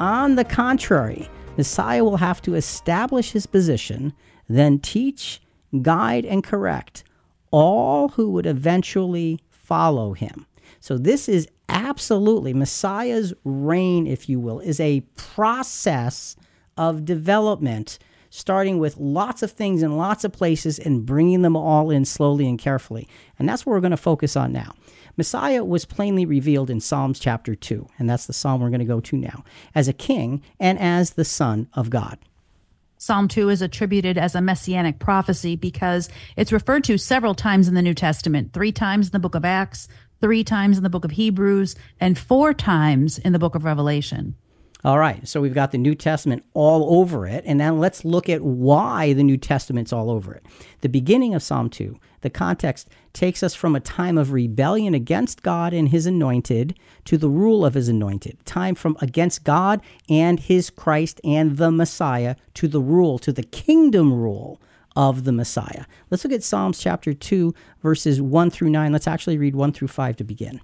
[0.00, 4.12] On the contrary, Messiah will have to establish his position,
[4.48, 5.40] then teach,
[5.82, 7.04] guide, and correct
[7.50, 10.46] all who would eventually follow him.
[10.80, 16.36] So, this is absolutely Messiah's reign, if you will, is a process
[16.76, 17.98] of development,
[18.36, 22.46] starting with lots of things in lots of places and bringing them all in slowly
[22.46, 23.08] and carefully.
[23.38, 24.74] And that's what we're going to focus on now.
[25.16, 28.84] Messiah was plainly revealed in Psalms chapter 2, and that's the psalm we're going to
[28.84, 29.42] go to now,
[29.74, 32.18] as a king and as the Son of God.
[32.98, 37.74] Psalm 2 is attributed as a messianic prophecy because it's referred to several times in
[37.74, 39.88] the New Testament, three times in the book of Acts,
[40.20, 44.34] three times in the book of Hebrews, and four times in the book of Revelation.
[44.86, 48.28] All right, so we've got the New Testament all over it, and now let's look
[48.28, 50.46] at why the New Testament's all over it.
[50.80, 55.42] The beginning of Psalm 2, the context takes us from a time of rebellion against
[55.42, 58.38] God and his anointed to the rule of his anointed.
[58.46, 63.42] Time from against God and his Christ and the Messiah to the rule, to the
[63.42, 64.60] kingdom rule
[64.94, 65.86] of the Messiah.
[66.10, 68.92] Let's look at Psalms chapter 2, verses 1 through 9.
[68.92, 70.60] Let's actually read 1 through 5 to begin.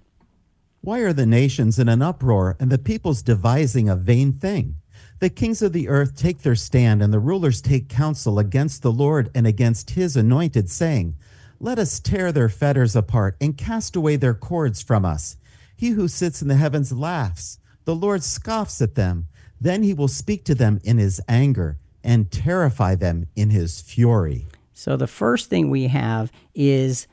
[0.84, 4.78] Why are the nations in an uproar and the peoples devising a vain thing?
[5.20, 8.90] The kings of the earth take their stand, and the rulers take counsel against the
[8.90, 11.14] Lord and against his anointed, saying,
[11.60, 15.36] Let us tear their fetters apart and cast away their cords from us.
[15.76, 17.60] He who sits in the heavens laughs.
[17.84, 19.28] The Lord scoffs at them.
[19.60, 24.48] Then he will speak to them in his anger and terrify them in his fury.
[24.74, 27.06] So the first thing we have is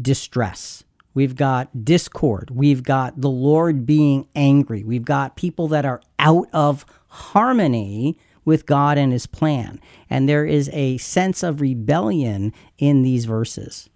[0.00, 0.84] distress.
[1.14, 2.50] We've got discord.
[2.50, 4.84] We've got the Lord being angry.
[4.84, 9.80] We've got people that are out of harmony with God and his plan.
[10.08, 13.90] And there is a sense of rebellion in these verses.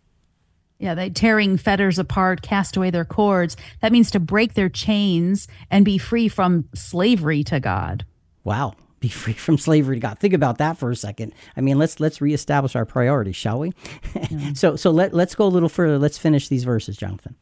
[0.78, 3.56] Yeah, they tearing fetters apart, cast away their cords.
[3.80, 8.04] That means to break their chains and be free from slavery to God.
[8.42, 8.74] Wow.
[9.04, 10.18] Be free from slavery to God.
[10.18, 11.34] Think about that for a second.
[11.58, 13.74] I mean, let's let's reestablish our priorities, shall we?
[14.14, 14.52] Yeah.
[14.54, 15.98] so so let let's go a little further.
[15.98, 17.34] Let's finish these verses, Jonathan.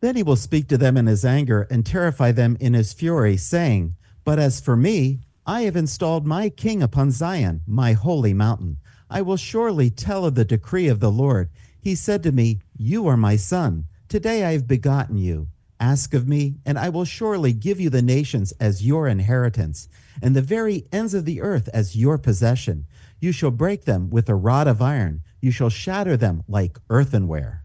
[0.00, 3.38] Then he will speak to them in his anger and terrify them in his fury,
[3.38, 8.76] saying, But as for me, I have installed my king upon Zion, my holy mountain.
[9.08, 11.48] I will surely tell of the decree of the Lord.
[11.80, 13.86] He said to me, You are my son.
[14.08, 15.48] Today I have begotten you.
[15.80, 19.88] Ask of me, and I will surely give you the nations as your inheritance,
[20.20, 22.86] and the very ends of the earth as your possession.
[23.20, 27.64] You shall break them with a rod of iron, you shall shatter them like earthenware.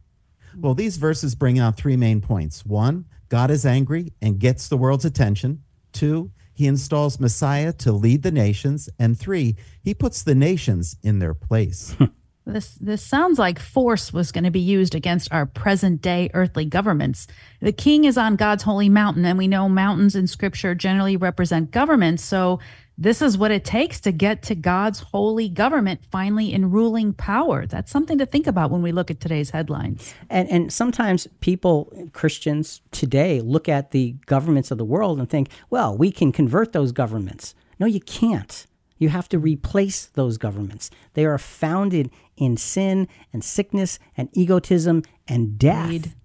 [0.56, 2.66] Well, these verses bring out three main points.
[2.66, 5.64] One, God is angry and gets the world's attention.
[5.92, 8.90] Two, he installs Messiah to lead the nations.
[8.98, 11.96] And three, he puts the nations in their place.
[12.48, 16.64] This this sounds like force was going to be used against our present day earthly
[16.66, 17.28] governments.
[17.60, 21.72] The king is on God's holy mountain, and we know mountains in scripture generally represent
[21.72, 22.24] governments.
[22.24, 22.60] So
[22.98, 27.68] this is what it takes to get to God's holy government finally in ruling power.
[27.68, 30.14] That's something to think about when we look at today's headlines.
[30.30, 35.50] And and sometimes people, Christians today, look at the governments of the world and think,
[35.70, 37.56] well, we can convert those governments.
[37.78, 38.66] No, you can't.
[38.98, 40.90] You have to replace those governments.
[41.14, 46.16] They are founded in sin and sickness and egotism and death.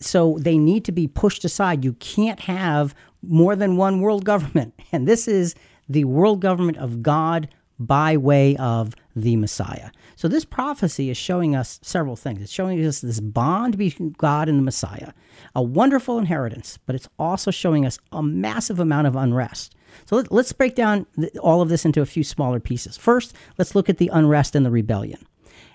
[0.00, 1.84] So they need to be pushed aside.
[1.84, 4.74] You can't have more than one world government.
[4.92, 5.54] And this is
[5.86, 9.90] the world government of God by way of the Messiah.
[10.16, 12.42] So this prophecy is showing us several things.
[12.42, 15.12] It's showing us this bond between God and the Messiah,
[15.54, 19.74] a wonderful inheritance, but it's also showing us a massive amount of unrest.
[20.06, 21.06] So let, us break down
[21.40, 22.96] all of this into a few smaller pieces.
[22.96, 25.24] First, let's look at the unrest and the rebellion.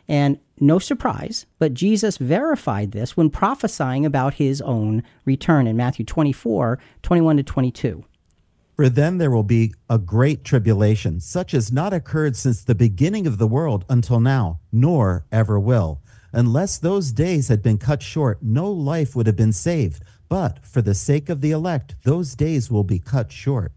[0.08, 6.06] And no surprise, but Jesus verified this when prophesying about his own return in Matthew
[6.06, 8.04] 24 21 to 22.
[8.76, 13.28] For then there will be a great tribulation, such as not occurred since the beginning
[13.28, 16.02] of the world until now, nor ever will.
[16.32, 20.04] Unless those days had been cut short, no life would have been saved.
[20.28, 23.72] But for the sake of the elect, those days will be cut short.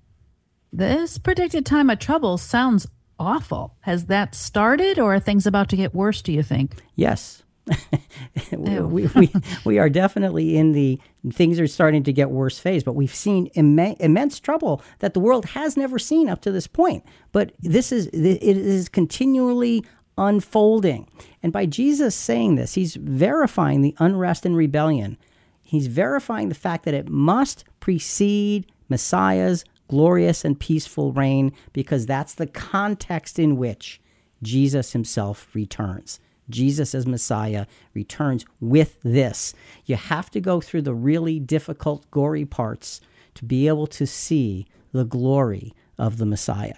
[0.72, 2.86] This predicted time of trouble sounds
[3.18, 3.74] awful.
[3.80, 6.76] Has that started, or are things about to get worse, do you think?
[6.94, 7.42] Yes.
[8.52, 9.32] we, we,
[9.64, 11.00] we are definitely in the
[11.32, 15.20] things are starting to get worse phase, but we've seen imme- immense trouble that the
[15.20, 17.04] world has never seen up to this point.
[17.32, 19.84] But this is it is continually
[20.16, 21.08] unfolding.
[21.42, 25.18] And by Jesus saying this, he's verifying the unrest and rebellion.
[25.62, 32.34] He's verifying the fact that it must precede Messiah's glorious and peaceful reign because that's
[32.34, 34.00] the context in which
[34.42, 36.20] Jesus himself returns.
[36.48, 39.54] Jesus as Messiah returns with this.
[39.84, 43.00] You have to go through the really difficult, gory parts
[43.34, 46.76] to be able to see the glory of the Messiah.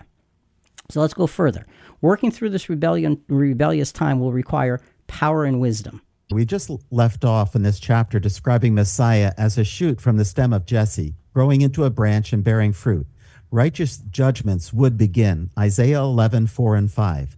[0.91, 1.67] So let's go further.
[2.01, 6.01] Working through this rebellion, rebellious time will require power and wisdom.
[6.31, 10.53] We just left off in this chapter describing Messiah as a shoot from the stem
[10.53, 13.07] of Jesse growing into a branch and bearing fruit.
[13.51, 15.49] Righteous judgments would begin.
[15.59, 17.37] Isaiah 11, 4 and 5.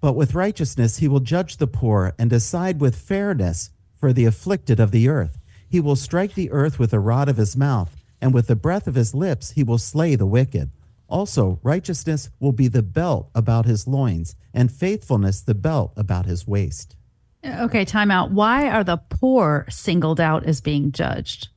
[0.00, 4.80] But with righteousness he will judge the poor and decide with fairness for the afflicted
[4.80, 5.38] of the earth.
[5.68, 8.88] He will strike the earth with the rod of his mouth, and with the breath
[8.88, 10.72] of his lips he will slay the wicked.
[11.08, 16.48] Also, righteousness will be the belt about his loins, and faithfulness the belt about his
[16.48, 16.96] waist.
[17.44, 18.30] Okay, time out.
[18.30, 21.48] Why are the poor singled out as being judged?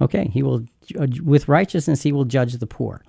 [0.00, 0.66] Okay, he will
[0.98, 3.02] uh, with righteousness he will judge the poor.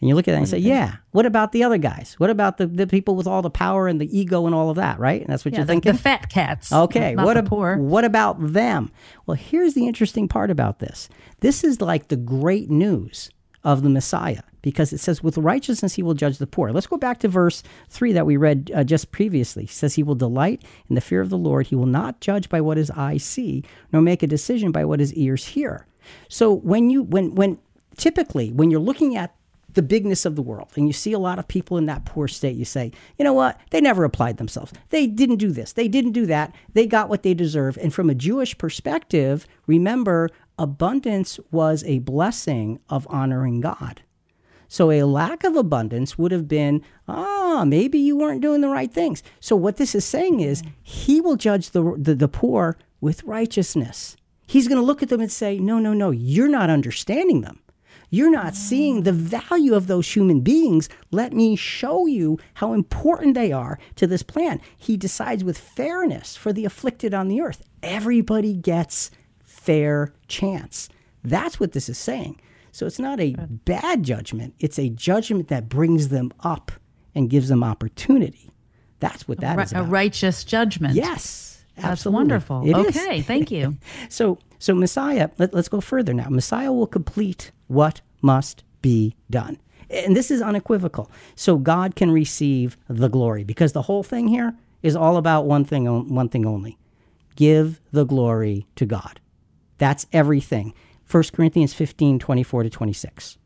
[0.00, 2.14] And you look at that and say, yeah, what about the other guys?
[2.18, 4.76] What about the, the people with all the power and the ego and all of
[4.76, 5.20] that, right?
[5.20, 5.92] And that's what yeah, you're the, thinking?
[5.92, 6.72] The fat cats.
[6.72, 7.16] Okay.
[7.16, 7.76] What, the poor.
[7.78, 8.92] what about them?
[9.26, 11.08] Well, here's the interesting part about this.
[11.40, 13.30] This is like the great news
[13.64, 16.72] of the Messiah because it says, with righteousness he will judge the poor.
[16.72, 19.64] Let's go back to verse 3 that we read uh, just previously.
[19.64, 21.68] It says, He will delight in the fear of the Lord.
[21.68, 25.00] He will not judge by what his eyes see, nor make a decision by what
[25.00, 25.86] his ears hear.
[26.28, 27.58] So when you when when
[27.96, 29.34] typically when you're looking at
[29.74, 32.26] the bigness of the world and you see a lot of people in that poor
[32.26, 35.86] state you say you know what they never applied themselves they didn't do this they
[35.86, 41.38] didn't do that they got what they deserve and from a jewish perspective remember abundance
[41.50, 44.02] was a blessing of honoring god
[44.68, 48.92] so a lack of abundance would have been ah maybe you weren't doing the right
[48.92, 53.22] things so what this is saying is he will judge the, the, the poor with
[53.24, 54.16] righteousness
[54.48, 57.60] He's going to look at them and say, No, no, no, you're not understanding them.
[58.10, 60.88] You're not seeing the value of those human beings.
[61.10, 64.62] Let me show you how important they are to this plan.
[64.78, 67.62] He decides with fairness for the afflicted on the earth.
[67.82, 69.10] Everybody gets
[69.68, 70.88] fair chance.
[71.22, 72.40] That's what this is saying.
[72.72, 73.34] So it's not a
[73.66, 76.72] bad judgment, it's a judgment that brings them up
[77.14, 78.50] and gives them opportunity.
[79.00, 79.84] That's what that a, is about.
[79.84, 80.94] A righteous judgment.
[80.94, 81.64] Yes.
[81.76, 82.16] That's absolutely.
[82.16, 82.62] wonderful.
[82.64, 82.96] It is.
[82.96, 83.76] okay, thank you.
[84.08, 86.28] So so Messiah, let, let's go further now.
[86.30, 89.58] Messiah will complete what must be done.
[89.90, 91.10] And this is unequivocal.
[91.36, 95.66] So God can receive the glory because the whole thing here is all about one
[95.66, 96.78] thing one thing only.
[97.36, 99.20] Give the glory to God.
[99.78, 100.74] That's everything.
[101.10, 103.38] 1 Corinthians 15, 24 to 26.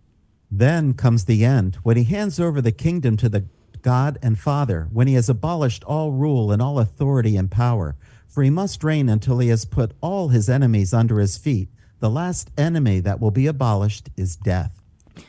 [0.51, 3.47] Then comes the end, when he hands over the kingdom to the
[3.83, 7.97] God and Father, when he has abolished all rule and all authority and power.
[8.27, 11.69] For he must reign until he has put all his enemies under his feet.
[12.01, 14.83] The last enemy that will be abolished is death.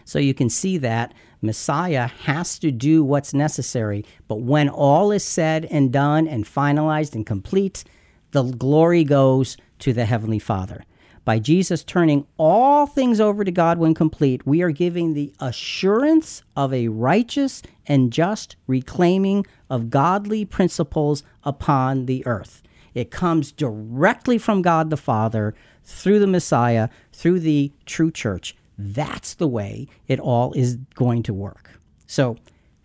[0.06, 5.24] So you can see that Messiah has to do what's necessary, but when all is
[5.24, 7.84] said and done and finalized and complete,
[8.32, 10.86] the glory goes to the Heavenly Father.
[11.26, 16.43] By Jesus turning all things over to God when complete, we are giving the assurance
[16.55, 22.61] of a righteous and just reclaiming of godly principles upon the earth.
[22.93, 28.55] It comes directly from God the Father through the Messiah, through the true church.
[28.78, 31.80] That's the way it all is going to work.
[32.05, 32.38] So,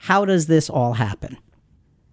[0.03, 1.39] how does this all happen?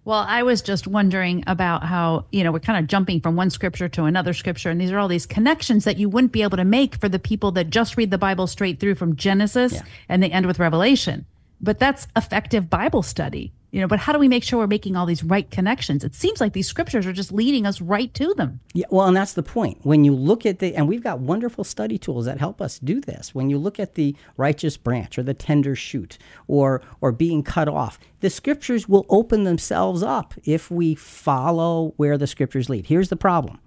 [0.06, 3.50] Well, I was just wondering about how, you know, we're kind of jumping from one
[3.50, 6.58] scripture to another scripture, and these are all these connections that you wouldn't be able
[6.58, 9.82] to make for the people that just read the Bible straight through from Genesis yeah.
[10.08, 11.26] and they end with Revelation.
[11.60, 14.96] But that's effective Bible study you know but how do we make sure we're making
[14.96, 16.02] all these right connections?
[16.02, 18.58] It seems like these scriptures are just leading us right to them.
[18.72, 19.80] Yeah well and that's the point.
[19.82, 23.02] When you look at the and we've got wonderful study tools that help us do
[23.02, 23.34] this.
[23.34, 26.16] When you look at the righteous branch or the tender shoot
[26.48, 32.16] or or being cut off the scriptures will open themselves up if we follow where
[32.16, 32.86] the scriptures lead.
[32.86, 33.58] Here's the problem.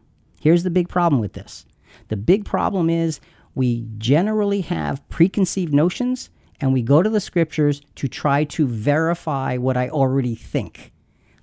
[0.42, 1.68] Here's the big problem with this.
[2.08, 3.20] The big problem is
[3.54, 6.32] we generally have preconceived notions
[6.62, 10.92] and we go to the scriptures to try to verify what I already think.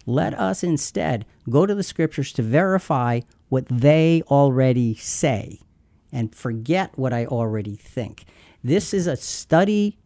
[0.04, 5.60] Let us instead go to the scriptures to verify what they already say
[6.12, 8.24] and forget what I already think.
[8.62, 9.98] This is a study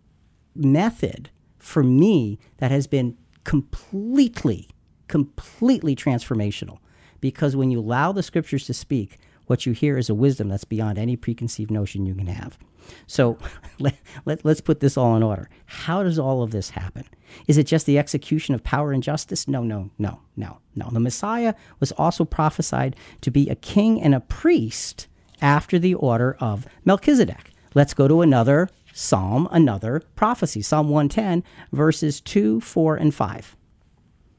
[0.54, 4.68] method for me that has been completely,
[5.08, 6.78] completely transformational
[7.20, 10.64] because when you allow the scriptures to speak, what you hear is a wisdom that's
[10.64, 12.58] beyond any preconceived notion you can have.
[13.06, 13.38] So
[13.78, 15.48] let, let, us put this all in order.
[15.66, 17.04] How does all of this happen?
[17.46, 19.46] Is it just the execution of power and justice?
[19.46, 20.90] No, no, no, no, no.
[20.90, 25.06] The Messiah was also prophesied to be a king and a priest
[25.40, 27.52] after the order of Melchizedek.
[27.74, 30.62] Let's go to another psalm, another prophecy.
[30.62, 33.56] Psalm 110, verses 2, 4, and 5.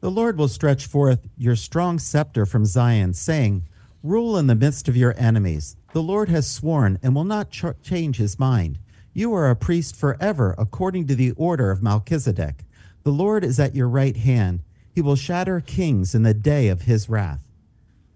[0.02, 3.64] The Lord will stretch forth your strong scepter from Zion, saying,
[4.04, 5.78] Rule in the midst of your enemies.
[5.94, 8.80] The Lord has sworn and will not ch- change his mind.
[9.14, 12.64] You are a priest forever, according to the order of Melchizedek.
[13.04, 14.62] The Lord is at your right hand.
[14.94, 17.44] He will shatter kings in the day of his wrath.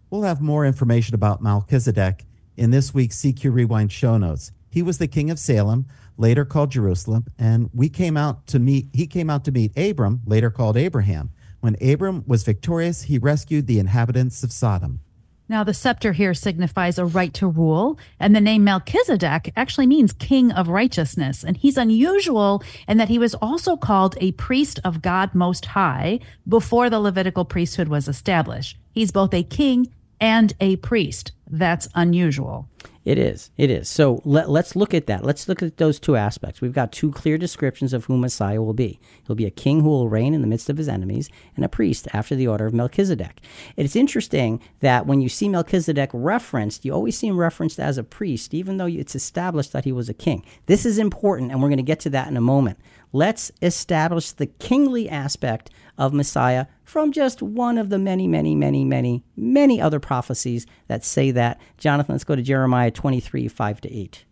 [0.09, 4.53] We'll have more information about Melchizedek in this week's CQ Rewind show notes.
[4.69, 5.85] He was the king of Salem,
[6.17, 10.21] later called Jerusalem, and we came out to meet he came out to meet Abram,
[10.25, 11.31] later called Abraham.
[11.59, 15.01] When Abram was victorious, he rescued the inhabitants of Sodom.
[15.47, 20.11] Now, the scepter here signifies a right to rule, and the name Melchizedek actually means
[20.11, 21.43] king of righteousness.
[21.43, 26.19] And he's unusual in that he was also called a priest of God Most High
[26.47, 28.77] before the Levitical priesthood was established.
[28.91, 31.31] He's both a king and a priest.
[31.47, 32.67] That's unusual.
[33.05, 33.51] It is.
[33.55, 33.87] It is.
[33.87, 35.23] So let, us look at that.
[35.23, 36.59] Let's look at those two aspects.
[36.59, 38.99] We've got two clear descriptions of who Messiah will be.
[39.25, 41.69] He'll be a king who will reign in the midst of his enemies and a
[41.69, 43.41] priest after the order of Melchizedek.
[43.77, 48.03] It's interesting that when you see Melchizedek referenced, you always see him referenced as a
[48.03, 50.43] priest, even though it's established that he was a king.
[50.65, 52.79] This is important, and we're going to get to that in a moment.
[53.13, 58.85] Let's establish the kingly aspect of Messiah from just one of the many, many, many,
[58.85, 61.59] many, many other prophecies that say that.
[61.77, 64.25] Jonathan, let's go to Jeremiah 23 5 to 8.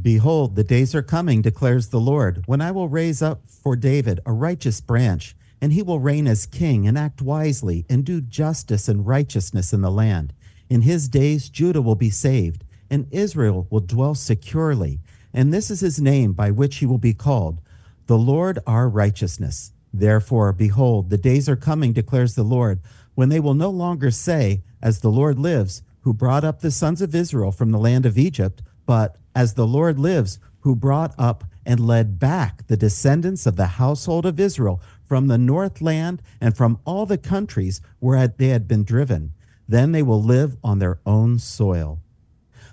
[0.00, 4.20] Behold, the days are coming, declares the Lord, when I will raise up for David
[4.26, 8.88] a righteous branch, and he will reign as king and act wisely and do justice
[8.88, 10.32] and righteousness in the land.
[10.68, 15.00] In his days, Judah will be saved, and Israel will dwell securely.
[15.32, 17.60] And this is his name by which he will be called
[18.06, 19.71] the Lord our righteousness.
[19.92, 22.80] Therefore, behold, the days are coming, declares the Lord,
[23.14, 27.02] when they will no longer say, As the Lord lives, who brought up the sons
[27.02, 31.44] of Israel from the land of Egypt, but as the Lord lives, who brought up
[31.64, 36.56] and led back the descendants of the household of Israel from the north land and
[36.56, 39.32] from all the countries where they had been driven.
[39.68, 42.00] Then they will live on their own soil.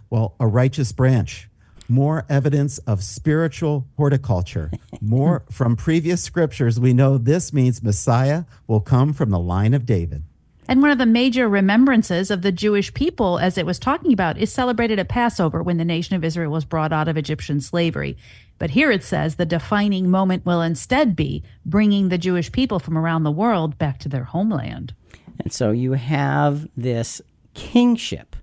[0.09, 1.49] Well, a righteous branch,
[1.89, 4.71] more evidence of spiritual horticulture.
[5.01, 9.85] More from previous scriptures, we know this means Messiah will come from the line of
[9.85, 10.23] David.
[10.69, 14.37] And one of the major remembrances of the Jewish people, as it was talking about,
[14.37, 18.17] is celebrated at Passover when the nation of Israel was brought out of Egyptian slavery.
[18.59, 22.99] But here it says the defining moment will instead be bringing the Jewish people from
[22.99, 24.93] around the world back to their homeland.
[25.39, 27.19] And so you have this
[27.55, 28.35] kingship,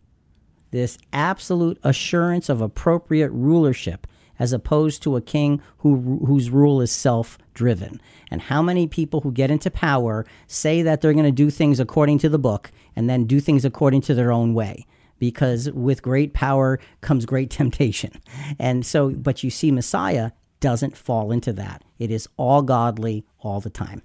[0.70, 4.06] this absolute assurance of appropriate rulership
[4.38, 8.00] as opposed to a king who whose rule is self-driven.
[8.30, 11.80] And how many people who get into power say that they're going to do things
[11.80, 14.86] according to the book and then do things according to their own way?
[15.18, 18.12] Because with great power comes great temptation.
[18.58, 21.82] And so but you see Messiah doesn't fall into that.
[21.98, 24.02] It is all godly all the time.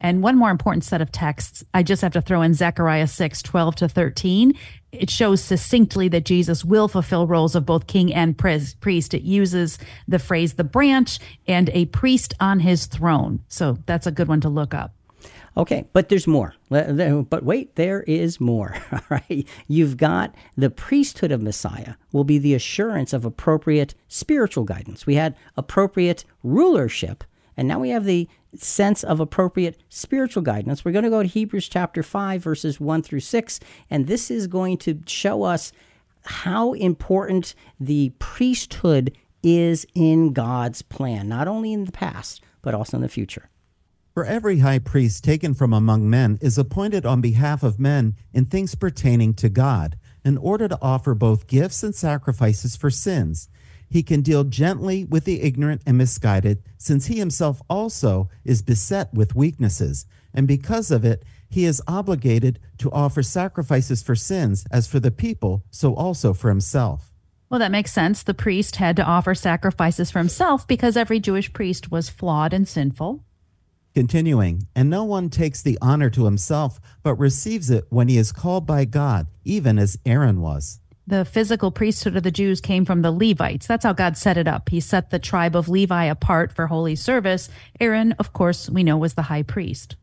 [0.00, 3.42] And one more important set of texts, I just have to throw in Zechariah 6,
[3.42, 4.54] 12 to 13.
[4.92, 9.14] It shows succinctly that Jesus will fulfill roles of both king and priest.
[9.14, 9.78] It uses
[10.08, 13.42] the phrase the branch and a priest on his throne.
[13.48, 14.94] So that's a good one to look up.
[15.56, 16.54] Okay, but there's more.
[16.68, 18.76] But wait, there is more.
[18.92, 19.46] All right.
[19.66, 25.06] You've got the priesthood of Messiah will be the assurance of appropriate spiritual guidance.
[25.06, 27.24] We had appropriate rulership,
[27.56, 30.84] and now we have the sense of appropriate spiritual guidance.
[30.84, 34.46] We're going to go to Hebrews chapter 5, verses 1 through 6, and this is
[34.46, 35.72] going to show us
[36.24, 42.96] how important the priesthood is in God's plan, not only in the past, but also
[42.96, 43.48] in the future.
[44.12, 48.44] For every high priest taken from among men is appointed on behalf of men in
[48.44, 53.48] things pertaining to God, in order to offer both gifts and sacrifices for sins
[53.90, 59.12] he can deal gently with the ignorant and misguided, since he himself also is beset
[59.12, 64.86] with weaknesses, and because of it, he is obligated to offer sacrifices for sins, as
[64.86, 67.12] for the people, so also for himself.
[67.50, 68.22] Well, that makes sense.
[68.22, 72.68] The priest had to offer sacrifices for himself because every Jewish priest was flawed and
[72.68, 73.24] sinful.
[73.92, 78.30] Continuing, and no one takes the honor to himself, but receives it when he is
[78.30, 80.78] called by God, even as Aaron was
[81.10, 83.66] the physical priesthood of the Jews came from the Levites.
[83.66, 84.68] That's how God set it up.
[84.68, 87.50] He set the tribe of Levi apart for holy service.
[87.80, 89.96] Aaron, of course, we know was the high priest.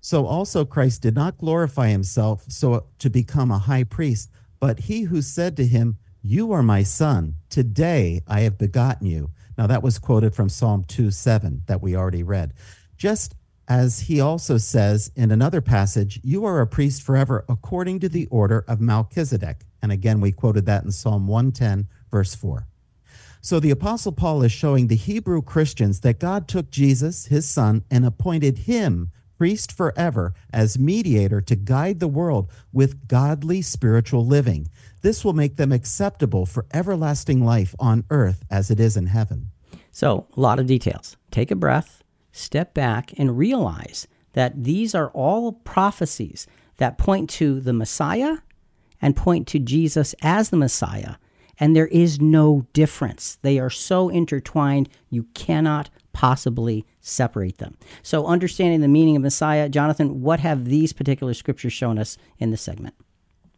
[0.00, 5.02] So also Christ did not glorify himself so to become a high priest, but he
[5.02, 9.82] who said to him, "You are my son; today I have begotten you." Now that
[9.82, 12.54] was quoted from Psalm 2 7 that we already read.
[12.96, 13.34] Just
[13.70, 18.26] as he also says in another passage, You are a priest forever according to the
[18.26, 19.58] order of Melchizedek.
[19.80, 22.66] And again, we quoted that in Psalm 110, verse 4.
[23.40, 27.84] So the Apostle Paul is showing the Hebrew Christians that God took Jesus, his son,
[27.90, 34.68] and appointed him priest forever as mediator to guide the world with godly spiritual living.
[35.00, 39.52] This will make them acceptable for everlasting life on earth as it is in heaven.
[39.92, 41.16] So, a lot of details.
[41.30, 41.99] Take a breath
[42.32, 48.38] step back and realize that these are all prophecies that point to the Messiah
[49.02, 51.16] and point to Jesus as the Messiah.
[51.58, 53.38] And there is no difference.
[53.42, 57.76] They are so intertwined, you cannot possibly separate them.
[58.02, 62.50] So, understanding the meaning of Messiah, Jonathan, what have these particular scriptures shown us in
[62.50, 62.94] this segment?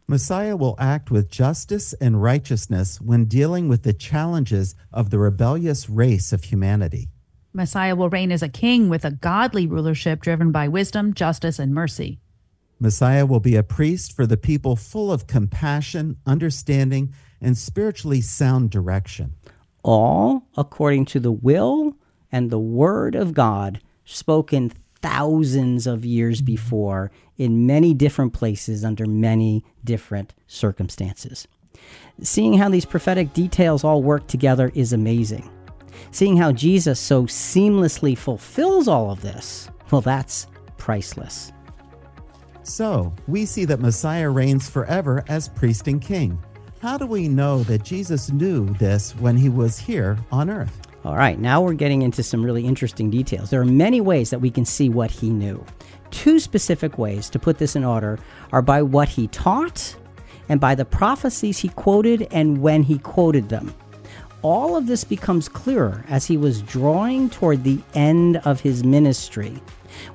[0.05, 5.89] Messiah will act with justice and righteousness when dealing with the challenges of the rebellious
[5.89, 7.09] race of humanity.
[7.53, 11.73] Messiah will reign as a king with a godly rulership driven by wisdom, justice, and
[11.73, 12.19] mercy.
[12.79, 18.71] Messiah will be a priest for the people full of compassion, understanding, and spiritually sound
[18.71, 19.35] direction.
[19.83, 21.95] All according to the will
[22.31, 29.05] and the word of God spoken thousands of years before in many different places under
[29.05, 31.47] many different circumstances.
[32.21, 35.49] Seeing how these prophetic details all work together is amazing.
[36.11, 41.51] Seeing how Jesus so seamlessly fulfills all of this, well, that's priceless.
[42.63, 46.41] So, we see that Messiah reigns forever as priest and king.
[46.81, 50.81] How do we know that Jesus knew this when he was here on earth?
[51.05, 53.49] All right, now we're getting into some really interesting details.
[53.49, 55.63] There are many ways that we can see what he knew.
[56.11, 58.19] Two specific ways to put this in order
[58.53, 59.95] are by what he taught
[60.47, 63.73] and by the prophecies he quoted and when he quoted them
[64.43, 69.59] all of this becomes clearer as he was drawing toward the end of his ministry.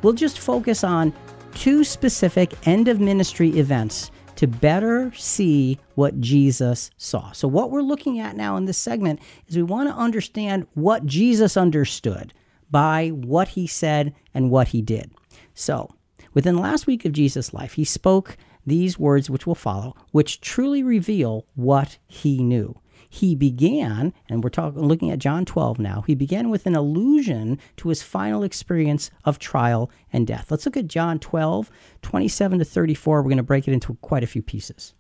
[0.03, 1.13] We'll just focus on
[1.55, 7.33] two specific end of ministry events to better see what Jesus saw.
[7.33, 9.19] So, what we're looking at now in this segment
[9.49, 12.33] is we want to understand what Jesus understood
[12.71, 15.11] by what he said and what he did.
[15.55, 15.93] So,
[16.35, 20.41] within the last week of Jesus' life, he spoke these words which will follow, which
[20.41, 22.79] truly reveal what he knew.
[23.09, 27.59] He began, and we're talking looking at John 12 now, he began with an allusion
[27.79, 30.51] to his final experience of trial and death.
[30.51, 31.71] Let's look at John 12,
[32.03, 33.23] 27 to 34.
[33.23, 34.95] We're going to break it into quite a few pieces.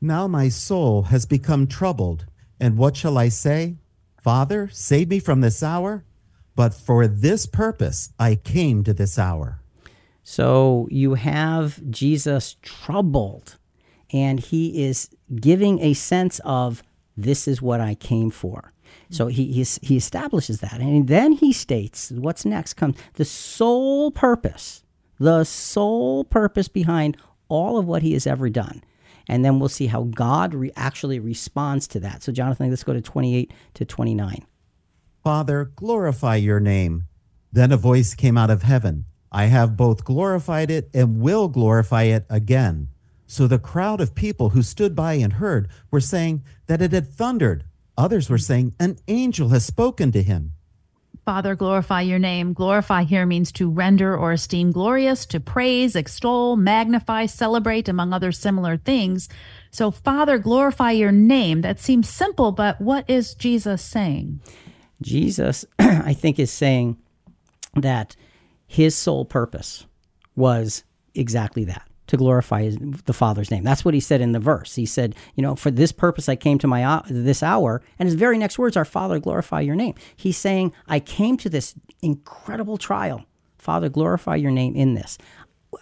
[0.00, 2.26] Now my soul has become troubled,
[2.58, 3.76] and what shall I say?
[4.20, 6.04] Father, save me from this hour?
[6.54, 9.60] But for this purpose I came to this hour.
[10.22, 13.58] So you have Jesus troubled,
[14.10, 16.82] and he is giving a sense of
[17.16, 18.72] this is what I came for.
[19.10, 20.80] So he, he, he establishes that.
[20.80, 24.84] And then he states what's next comes the sole purpose,
[25.18, 27.16] the sole purpose behind
[27.48, 28.82] all of what he has ever done.
[29.28, 32.22] And then we'll see how God re- actually responds to that.
[32.22, 34.46] So, Jonathan, let's go to 28 to 29.
[35.24, 37.06] Father, glorify your name.
[37.52, 39.06] Then a voice came out of heaven
[39.36, 42.88] I have both glorified it and will glorify it again.
[43.26, 47.08] So the crowd of people who stood by and heard were saying that it had
[47.08, 47.64] thundered.
[47.98, 50.52] Others were saying, An angel has spoken to him.
[51.24, 52.52] Father, glorify your name.
[52.52, 58.30] Glorify here means to render or esteem glorious, to praise, extol, magnify, celebrate, among other
[58.30, 59.28] similar things.
[59.72, 61.62] So, Father, glorify your name.
[61.62, 64.40] That seems simple, but what is Jesus saying?
[65.02, 66.96] Jesus, I think, is saying
[67.74, 68.14] that
[68.68, 69.84] his sole purpose
[70.36, 73.64] was exactly that to glorify his, the Father's name.
[73.64, 74.74] That's what he said in the verse.
[74.74, 78.14] He said, "You know, for this purpose I came to my this hour." And his
[78.14, 82.78] very next words are, "Father, glorify your name." He's saying, "I came to this incredible
[82.78, 83.24] trial.
[83.58, 85.18] Father, glorify your name in this."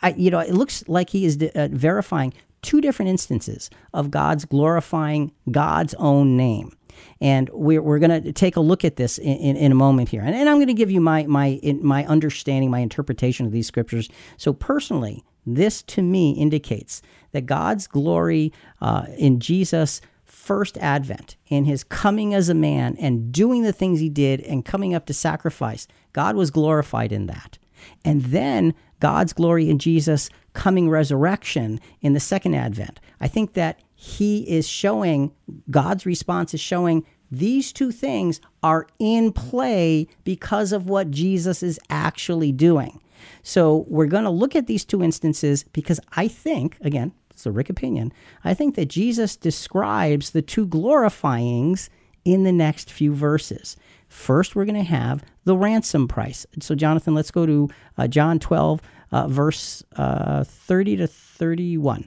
[0.03, 4.45] I, you know, it looks like he is uh, verifying two different instances of God's
[4.45, 6.77] glorifying God's own name.
[7.21, 10.09] And we're, we're going to take a look at this in, in, in a moment
[10.09, 10.23] here.
[10.23, 13.67] And, and I'm going to give you my, my, my understanding, my interpretation of these
[13.67, 14.09] scriptures.
[14.37, 21.65] So, personally, this to me indicates that God's glory uh, in Jesus' first advent, in
[21.65, 25.15] his coming as a man and doing the things he did and coming up to
[25.15, 27.59] sacrifice, God was glorified in that.
[28.05, 33.01] And then God's glory in Jesus' coming resurrection in the second advent.
[33.21, 35.33] I think that he is showing,
[35.71, 41.81] God's response is showing these two things are in play because of what Jesus is
[41.91, 43.01] actually doing.
[43.43, 47.53] So we're going to look at these two instances because I think, again, it's a
[47.53, 48.13] Rick opinion,
[48.45, 51.91] I think that Jesus describes the two glorifyings
[52.25, 53.77] in the next few verses.
[54.09, 56.47] First, we're going to have the ransom price.
[56.61, 57.69] So, Jonathan, let's go to
[57.99, 62.07] uh, John 12, uh, verse uh, 30 to 31.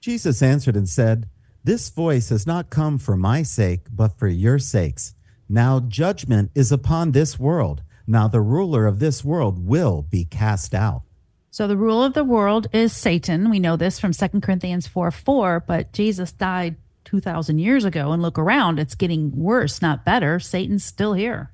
[0.00, 1.28] Jesus answered and said,
[1.64, 5.14] This voice has not come for my sake, but for your sakes.
[5.48, 7.82] Now judgment is upon this world.
[8.06, 11.02] Now the ruler of this world will be cast out.
[11.50, 13.48] So the rule of the world is Satan.
[13.48, 16.76] We know this from 2 Corinthians 4 4, but Jesus died
[17.06, 18.12] 2,000 years ago.
[18.12, 20.38] And look around, it's getting worse, not better.
[20.38, 21.52] Satan's still here.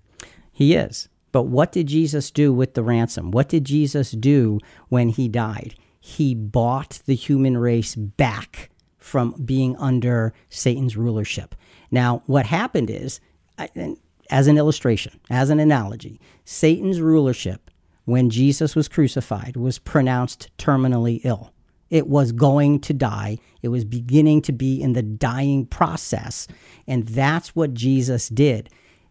[0.51, 1.09] He is.
[1.31, 3.31] But what did Jesus do with the ransom?
[3.31, 5.77] What did Jesus do when he died?
[6.01, 11.55] He bought the human race back from being under Satan's rulership.
[11.91, 13.21] Now, what happened is,
[14.33, 17.71] as an illustration, as an analogy, Satan's rulership
[18.07, 21.53] when Jesus was crucified was pronounced terminally ill.
[21.91, 23.39] It was going to die.
[23.61, 26.49] It was beginning to be in the dying process.
[26.89, 28.71] And that's what Jesus did.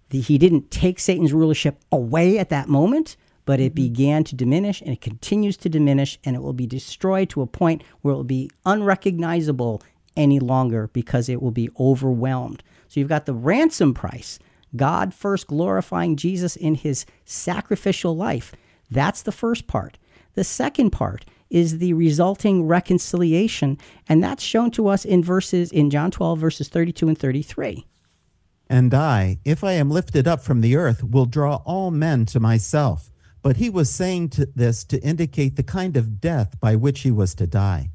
[0.10, 3.16] he didn't take Satan's rulership away at that moment,
[3.46, 3.84] but it mm-hmm.
[3.84, 7.48] began to diminish and it continues to diminish and it will be destroyed to a
[7.48, 9.84] point where it will be unrecognizable
[10.18, 12.64] any longer because it will be overwhelmed.
[12.88, 14.40] So you've got the ransom price
[14.76, 18.54] God first glorifying Jesus in his sacrificial life.
[18.90, 19.98] That's the first part.
[20.34, 25.90] The second part is the resulting reconciliation, and that's shown to us in verses in
[25.90, 27.86] John 12 verses 32 and 33.
[28.70, 32.40] And I, if I am lifted up from the earth, will draw all men to
[32.40, 33.12] myself.
[33.42, 37.12] But he was saying to this to indicate the kind of death by which he
[37.12, 37.90] was to die.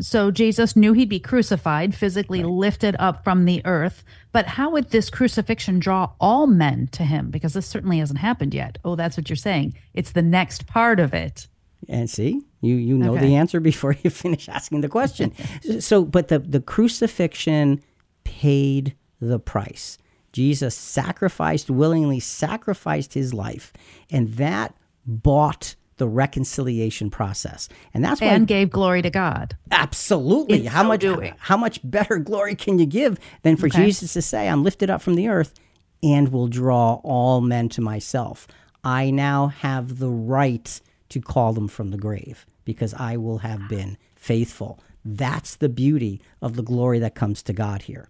[0.00, 2.50] So Jesus knew he'd be crucified, physically right.
[2.50, 4.04] lifted up from the earth.
[4.32, 7.30] But how would this crucifixion draw all men to him?
[7.30, 8.78] Because this certainly hasn't happened yet.
[8.84, 9.74] Oh, that's what you're saying.
[9.94, 11.48] It's the next part of it.
[11.88, 13.26] And see, you you know okay.
[13.26, 15.32] the answer before you finish asking the question.
[15.80, 17.82] so, but the the crucifixion
[18.24, 19.98] paid the price.
[20.32, 23.72] Jesus sacrificed willingly, sacrificed his life,
[24.10, 24.74] and that
[25.06, 27.68] bought the reconciliation process.
[27.92, 29.56] And that's why and gave glory to God.
[29.70, 30.60] Absolutely.
[30.60, 31.34] In how so much doing.
[31.38, 33.84] how much better glory can you give than for Okay.
[33.84, 35.54] Jesus to say, I'm lifted up from the earth
[36.02, 38.46] and will draw all men to myself.
[38.84, 43.68] I now have the right to call them from the grave because I will have
[43.68, 44.78] been faithful.
[45.04, 48.08] That's the beauty of the glory that comes to God here.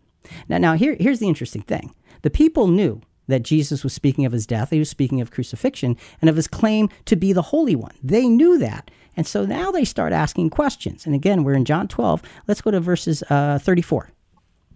[0.49, 1.95] Now, now here, here's the interesting thing.
[2.23, 5.97] The people knew that Jesus was speaking of his death, he was speaking of crucifixion,
[6.21, 7.95] and of his claim to be the Holy One.
[8.03, 8.91] They knew that.
[9.17, 11.05] And so now they start asking questions.
[11.05, 12.23] And again, we're in John 12.
[12.47, 14.11] Let's go to verses uh, 34.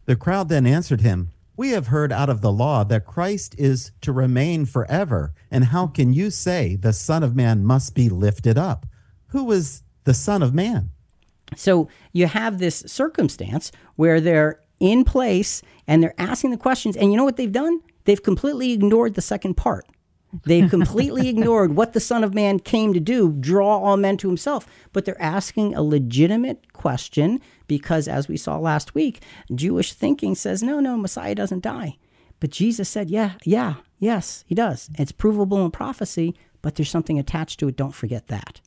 [0.05, 3.93] The crowd then answered him, We have heard out of the law that Christ is
[4.01, 5.33] to remain forever.
[5.51, 8.87] And how can you say the Son of Man must be lifted up?
[9.29, 10.91] Who is the Son of Man?
[11.57, 16.97] So you have this circumstance where they're in place and they're asking the questions.
[16.97, 17.81] And you know what they've done?
[18.05, 19.87] They've completely ignored the second part.
[20.45, 24.29] They've completely ignored what the Son of Man came to do, draw all men to
[24.29, 24.67] himself.
[24.93, 29.23] But they're asking a legitimate question because, as we saw last week,
[29.55, 31.97] Jewish thinking says, no, no, Messiah doesn't die.
[32.41, 34.91] But Jesus said, yeah, yeah, yes, he does.
[34.99, 37.77] It's provable in prophecy, but there's something attached to it.
[37.77, 38.61] Don't forget that.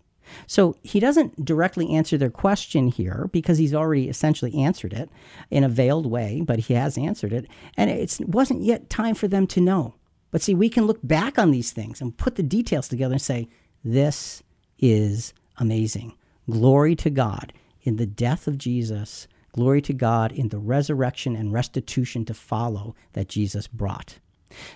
[0.47, 5.09] So he doesn't directly answer their question here because he's already essentially answered it
[5.49, 7.47] in a veiled way, but he has answered it.
[7.78, 9.95] And it wasn't yet time for them to know.
[10.32, 13.21] But see, we can look back on these things and put the details together and
[13.21, 13.47] say,
[13.84, 14.43] this
[14.80, 16.13] is amazing.
[16.49, 17.53] Glory to God
[17.84, 19.28] in the death of Jesus.
[19.53, 24.19] Glory to God in the resurrection and restitution to follow that Jesus brought.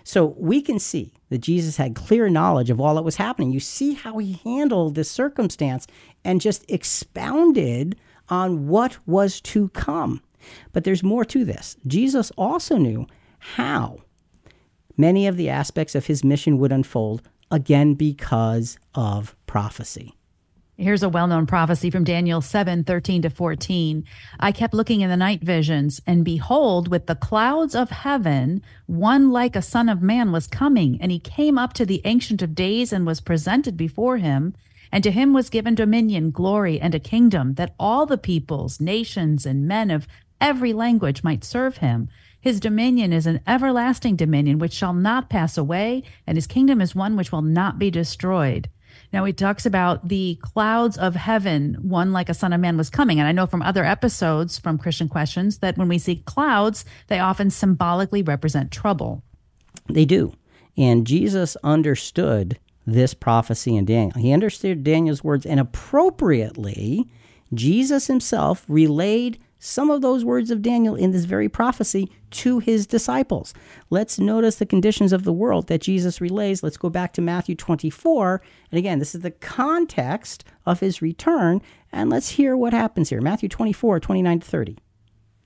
[0.04, 3.52] So we can see that Jesus had clear knowledge of all that was happening.
[3.52, 5.88] You see how he handled this circumstance
[6.24, 7.96] and just expounded
[8.30, 10.22] on what was to come.
[10.74, 11.78] But there's more to this.
[11.88, 13.08] Jesus also knew
[13.40, 14.00] how
[14.98, 20.14] many of the aspects of his mission would unfold, again, because of prophecy.
[20.82, 24.06] Here's a well known prophecy from Daniel 7 13 to 14.
[24.40, 29.30] I kept looking in the night visions, and behold, with the clouds of heaven, one
[29.30, 32.56] like a son of man was coming, and he came up to the Ancient of
[32.56, 34.56] Days and was presented before him.
[34.90, 39.46] And to him was given dominion, glory, and a kingdom, that all the peoples, nations,
[39.46, 40.08] and men of
[40.40, 42.08] every language might serve him.
[42.40, 46.96] His dominion is an everlasting dominion which shall not pass away, and his kingdom is
[46.96, 48.70] one which will not be destroyed.
[49.12, 52.90] Now he talks about the clouds of heaven, one like a son of man was
[52.90, 53.20] coming.
[53.20, 57.20] And I know from other episodes from Christian Questions that when we see clouds, they
[57.20, 59.24] often symbolically represent trouble.
[59.88, 60.34] They do.
[60.78, 64.20] And Jesus understood this prophecy in Daniel.
[64.20, 67.08] He understood Daniel's words, and appropriately,
[67.54, 72.88] Jesus himself relayed some of those words of Daniel in this very prophecy to his
[72.88, 73.54] disciples.
[73.90, 76.64] Let's notice the conditions of the world that Jesus relays.
[76.64, 78.42] Let's go back to Matthew 24.
[78.72, 81.62] And again, this is the context of his return.
[81.92, 84.78] And let's hear what happens here Matthew 24, 29 to 30.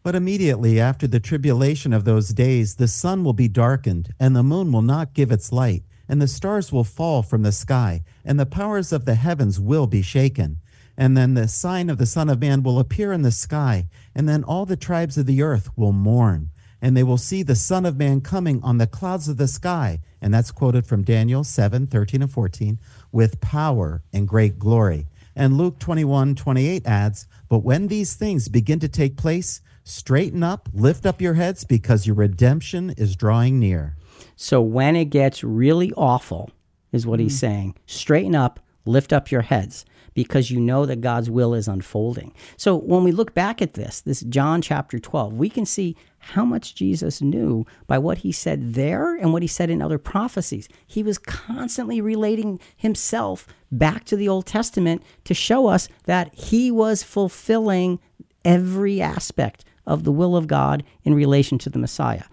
[0.03, 4.43] But immediately after the tribulation of those days, the sun will be darkened, and the
[4.43, 8.38] moon will not give its light, and the stars will fall from the sky, and
[8.38, 10.57] the powers of the heavens will be shaken.
[10.98, 14.30] And then the sign of the Son of Man will appear in the sky, and
[14.30, 17.86] then all the tribes of the earth will mourn, and they will see the Son
[17.86, 20.00] of Man coming on the clouds of the sky.
[20.22, 22.80] And that's quoted from Daniel 7 13 and 14,
[23.12, 25.08] with power and great glory.
[25.36, 30.70] And Luke 21 28 adds, But when these things begin to take place, straighten up,
[30.74, 33.98] lift up your heads, because your redemption is drawing near.
[34.36, 36.52] So when it gets really awful,
[36.91, 37.39] is what he's mm-hmm.
[37.39, 42.34] saying, straighten up, lift up your heads because you know that God's will is unfolding.
[42.57, 46.45] So when we look back at this, this John chapter 12, we can see how
[46.45, 50.70] much Jesus knew by what he said there and what he said in other prophecies.
[50.88, 56.72] He was constantly relating himself back to the Old Testament to show us that he
[56.72, 57.99] was fulfilling
[58.45, 62.24] every aspect of the will of God in relation to the Messiah.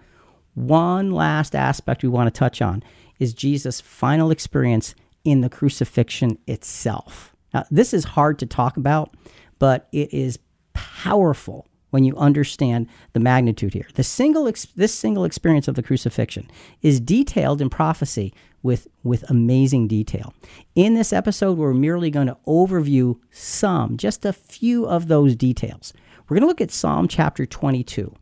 [0.53, 2.83] One last aspect we want to touch on
[3.19, 7.30] is Jesus' final experience in the crucifixion itself.
[7.53, 9.13] Now, this is hard to talk about,
[9.59, 10.39] but it is
[10.73, 13.87] powerful when you understand the magnitude here.
[13.93, 16.49] The single ex- this single experience of the crucifixion
[16.81, 18.33] is detailed in prophecy
[18.63, 20.33] with with amazing detail.
[20.73, 25.93] In this episode we're merely going to overview some, just a few of those details.
[26.27, 28.13] We're going to look at Psalm chapter 22.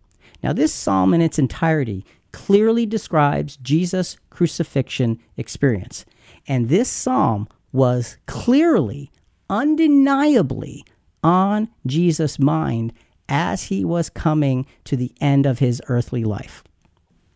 [0.44, 6.06] Now this psalm in its entirety clearly describes Jesus' crucifixion experience.
[6.48, 9.12] And this psalm was clearly
[9.50, 10.86] undeniably
[11.24, 12.94] on Jesus' mind
[13.28, 16.64] as he was coming to the end of his earthly life.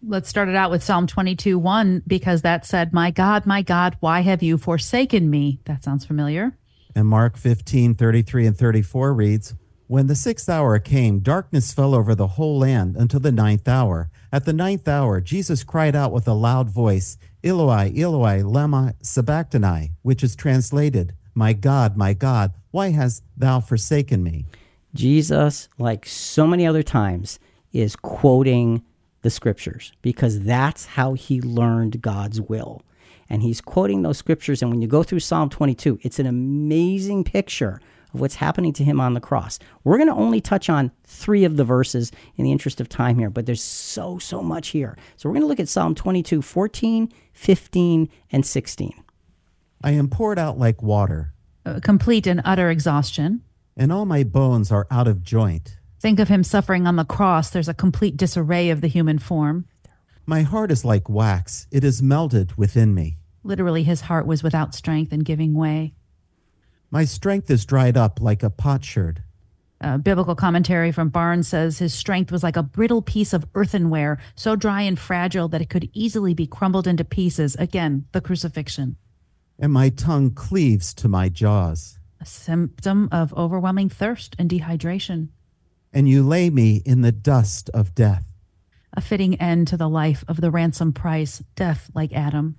[0.05, 3.95] Let's start it out with Psalm 22 1, because that said, My God, my God,
[4.01, 5.59] why have you forsaken me?
[5.65, 6.57] That sounds familiar.
[6.93, 9.55] And Mark 15 33 and 34 reads,
[9.87, 14.09] When the sixth hour came, darkness fell over the whole land until the ninth hour.
[14.31, 19.91] At the ninth hour, Jesus cried out with a loud voice, Eloi, Eloi, lema sabachthani,
[20.01, 24.45] which is translated, My God, my God, why hast thou forsaken me?
[24.93, 27.39] Jesus, like so many other times,
[27.71, 28.83] is quoting
[29.23, 32.83] the scriptures because that's how he learned God's will.
[33.29, 34.61] And he's quoting those scriptures.
[34.61, 37.79] And when you go through Psalm 22, it's an amazing picture
[38.13, 39.57] of what's happening to him on the cross.
[39.83, 43.17] We're going to only touch on three of the verses in the interest of time
[43.17, 44.95] here, but there's so, so much here.
[45.15, 49.02] So we're going to look at Psalm 22, 14, 15, and 16.
[49.83, 51.33] I am poured out like water,
[51.65, 53.41] Uh, complete and utter exhaustion.
[53.75, 55.77] and all my bones are out of joint.
[55.99, 57.49] Think of him suffering on the cross.
[57.49, 59.65] There's a complete disarray of the human form.
[60.25, 63.17] My heart is like wax, it is melted within me.
[63.43, 65.93] Literally, his heart was without strength and giving way.
[66.91, 69.23] My strength is dried up like a potsherd.
[69.81, 74.17] A biblical commentary from Barnes says his strength was like a brittle piece of earthenware,
[74.35, 77.55] so dry and fragile that it could easily be crumbled into pieces.
[77.57, 78.95] Again, the crucifixion,
[79.59, 81.99] and my tongue cleaves to my jaws.
[82.19, 85.27] a symptom of overwhelming thirst and dehydration,
[85.91, 88.25] And you lay me in the dust of death.
[88.95, 92.55] a fitting end to the life of the ransom price, death like Adam.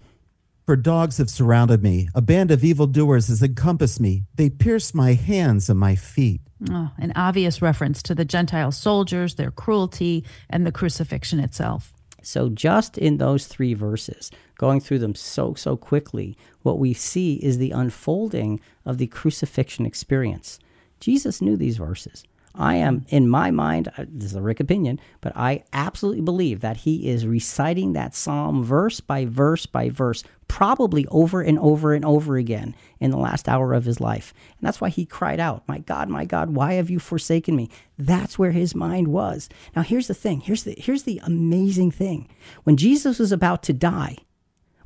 [0.67, 4.25] For dogs have surrounded me, a band of evildoers has encompassed me.
[4.35, 6.41] They pierce my hands and my feet.
[6.71, 11.94] Oh, an obvious reference to the Gentile soldiers, their cruelty, and the crucifixion itself.
[12.25, 17.35] So, just in those three verses, going through them so, so quickly, what we see
[17.37, 20.59] is the unfolding of the crucifixion experience.
[21.01, 22.25] Jesus knew these verses.
[22.57, 26.79] I am, in my mind, this is a Rick opinion, but I absolutely believe that
[26.79, 32.05] he is reciting that psalm verse by verse by verse, probably over and over and
[32.05, 34.33] over again in the last hour of his life.
[34.59, 37.71] And that's why he cried out, My God, my God, why have you forsaken me?
[37.99, 39.49] That's where his mind was.
[39.75, 42.29] Now, here's the thing here's the, here's the amazing thing.
[42.63, 44.19] When Jesus was about to die,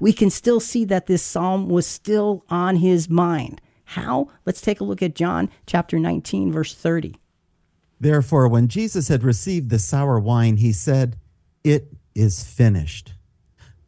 [0.01, 3.61] we can still see that this psalm was still on his mind.
[3.85, 4.29] How?
[4.47, 7.17] Let's take a look at John chapter 19, verse 30.
[8.01, 11.17] Therefore, when Jesus had received the sour wine, he said,
[11.65, 13.15] It is finished.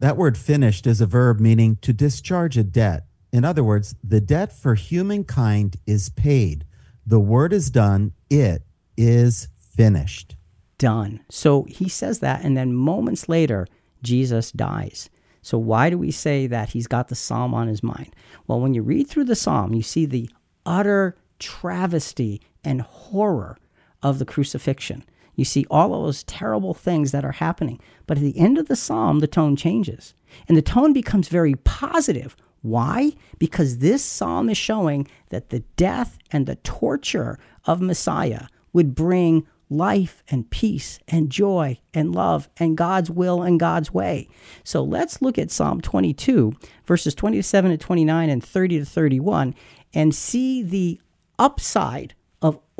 [0.01, 3.05] That word finished is a verb meaning to discharge a debt.
[3.33, 6.65] In other words, the debt for humankind is paid.
[7.07, 8.13] The word is done.
[8.29, 8.63] It
[8.97, 10.37] is finished.
[10.79, 11.21] Done.
[11.29, 13.67] So he says that, and then moments later,
[14.03, 15.11] Jesus dies.
[15.43, 18.15] So, why do we say that he's got the psalm on his mind?
[18.47, 20.29] Well, when you read through the psalm, you see the
[20.67, 23.57] utter travesty and horror
[24.03, 25.05] of the crucifixion.
[25.37, 27.81] You see all of those terrible things that are happening.
[28.07, 30.15] But at the end of the psalm, the tone changes.
[30.49, 32.37] And the tone becomes very positive.
[32.63, 33.13] Why?
[33.39, 39.47] Because this psalm is showing that the death and the torture of Messiah would bring
[39.71, 44.29] life and peace and joy and love and God's will and God's way.
[44.65, 46.53] So let's look at Psalm 22,
[46.85, 49.55] verses 27 to 29 and 30 to 31,
[49.95, 51.01] and see the
[51.39, 52.15] upside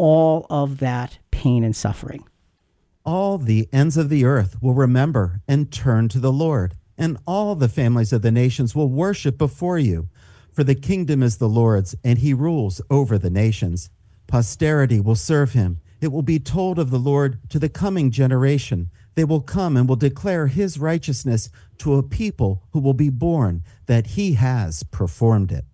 [0.01, 2.25] all of that pain and suffering.
[3.05, 7.55] All the ends of the earth will remember and turn to the Lord, and all
[7.55, 10.09] the families of the nations will worship before you.
[10.55, 13.91] For the kingdom is the Lord's, and he rules over the nations.
[14.27, 15.81] Posterity will serve him.
[16.01, 18.91] It will be told of the Lord to the coming generation.
[19.17, 23.65] They will come and will declare his righteousness to a people who will be born,
[23.85, 25.67] that he has performed it.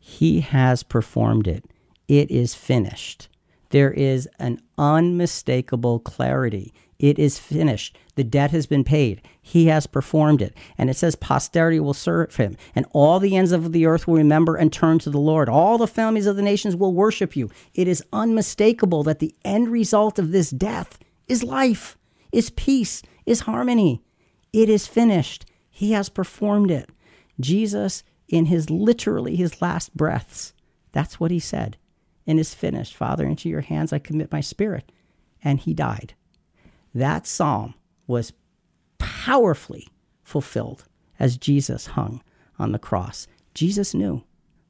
[0.00, 1.64] He has performed it.
[2.08, 3.28] It is finished.
[3.72, 6.72] There is an unmistakable clarity.
[6.98, 7.98] It is finished.
[8.14, 9.22] The debt has been paid.
[9.40, 10.54] He has performed it.
[10.76, 12.56] And it says, posterity will serve him.
[12.74, 15.48] And all the ends of the earth will remember and turn to the Lord.
[15.48, 17.50] All the families of the nations will worship you.
[17.74, 21.96] It is unmistakable that the end result of this death is life,
[22.30, 24.02] is peace, is harmony.
[24.52, 25.46] It is finished.
[25.70, 26.90] He has performed it.
[27.40, 30.52] Jesus, in his literally his last breaths,
[30.92, 31.78] that's what he said.
[32.26, 32.96] And is finished.
[32.96, 34.92] Father, into your hands I commit my spirit.
[35.42, 36.14] And he died.
[36.94, 37.74] That psalm
[38.06, 38.32] was
[38.98, 39.88] powerfully
[40.22, 40.84] fulfilled
[41.18, 42.22] as Jesus hung
[42.58, 43.26] on the cross.
[43.54, 44.22] Jesus knew.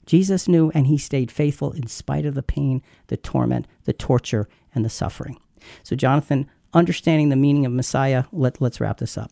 [0.07, 4.49] Jesus knew, and he stayed faithful in spite of the pain, the torment, the torture,
[4.75, 5.39] and the suffering.
[5.83, 9.31] So, Jonathan, understanding the meaning of Messiah, let, let's wrap this up.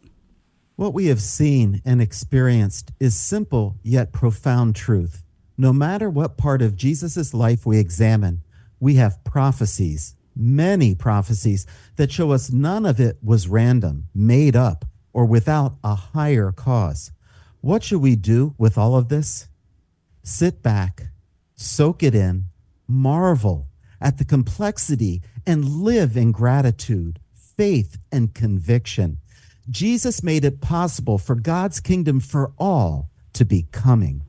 [0.76, 5.24] What we have seen and experienced is simple yet profound truth.
[5.60, 8.40] No matter what part of Jesus' life we examine,
[8.80, 14.86] we have prophecies, many prophecies, that show us none of it was random, made up,
[15.12, 17.12] or without a higher cause.
[17.60, 19.48] What should we do with all of this?
[20.22, 21.08] Sit back,
[21.56, 22.46] soak it in,
[22.88, 23.68] marvel
[24.00, 29.18] at the complexity, and live in gratitude, faith, and conviction.
[29.68, 34.22] Jesus made it possible for God's kingdom for all to be coming.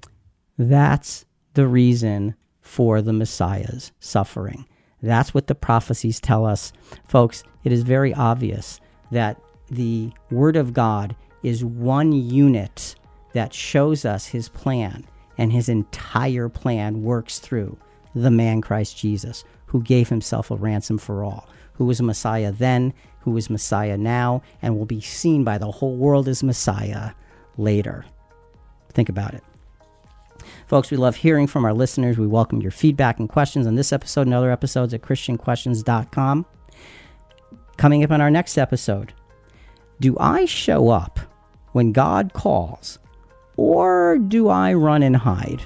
[0.62, 4.68] That's the reason for the Messiah's suffering.
[5.01, 6.72] That's what the prophecies tell us.
[7.07, 8.80] Folks, it is very obvious
[9.12, 9.41] that
[9.72, 12.93] the Word of God is one unit
[13.34, 17.76] that shows us his plan, and his entire plan works through
[18.14, 22.93] the man Christ Jesus, who gave himself a ransom for all, who was Messiah then,
[23.22, 27.14] who is Messiah now, and will be seen by the whole world as Messiah
[27.57, 28.05] later.
[28.93, 29.43] Think about it.
[30.72, 32.17] Folks, we love hearing from our listeners.
[32.17, 36.45] We welcome your feedback and questions on this episode and other episodes at ChristianQuestions.com.
[37.76, 39.13] Coming up on our next episode,
[39.99, 41.19] do I show up
[41.74, 42.99] when God calls,
[43.57, 45.61] or do I run and hide?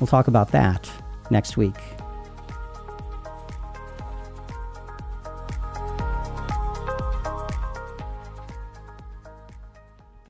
[0.00, 0.90] We'll talk about that
[1.30, 1.76] next week.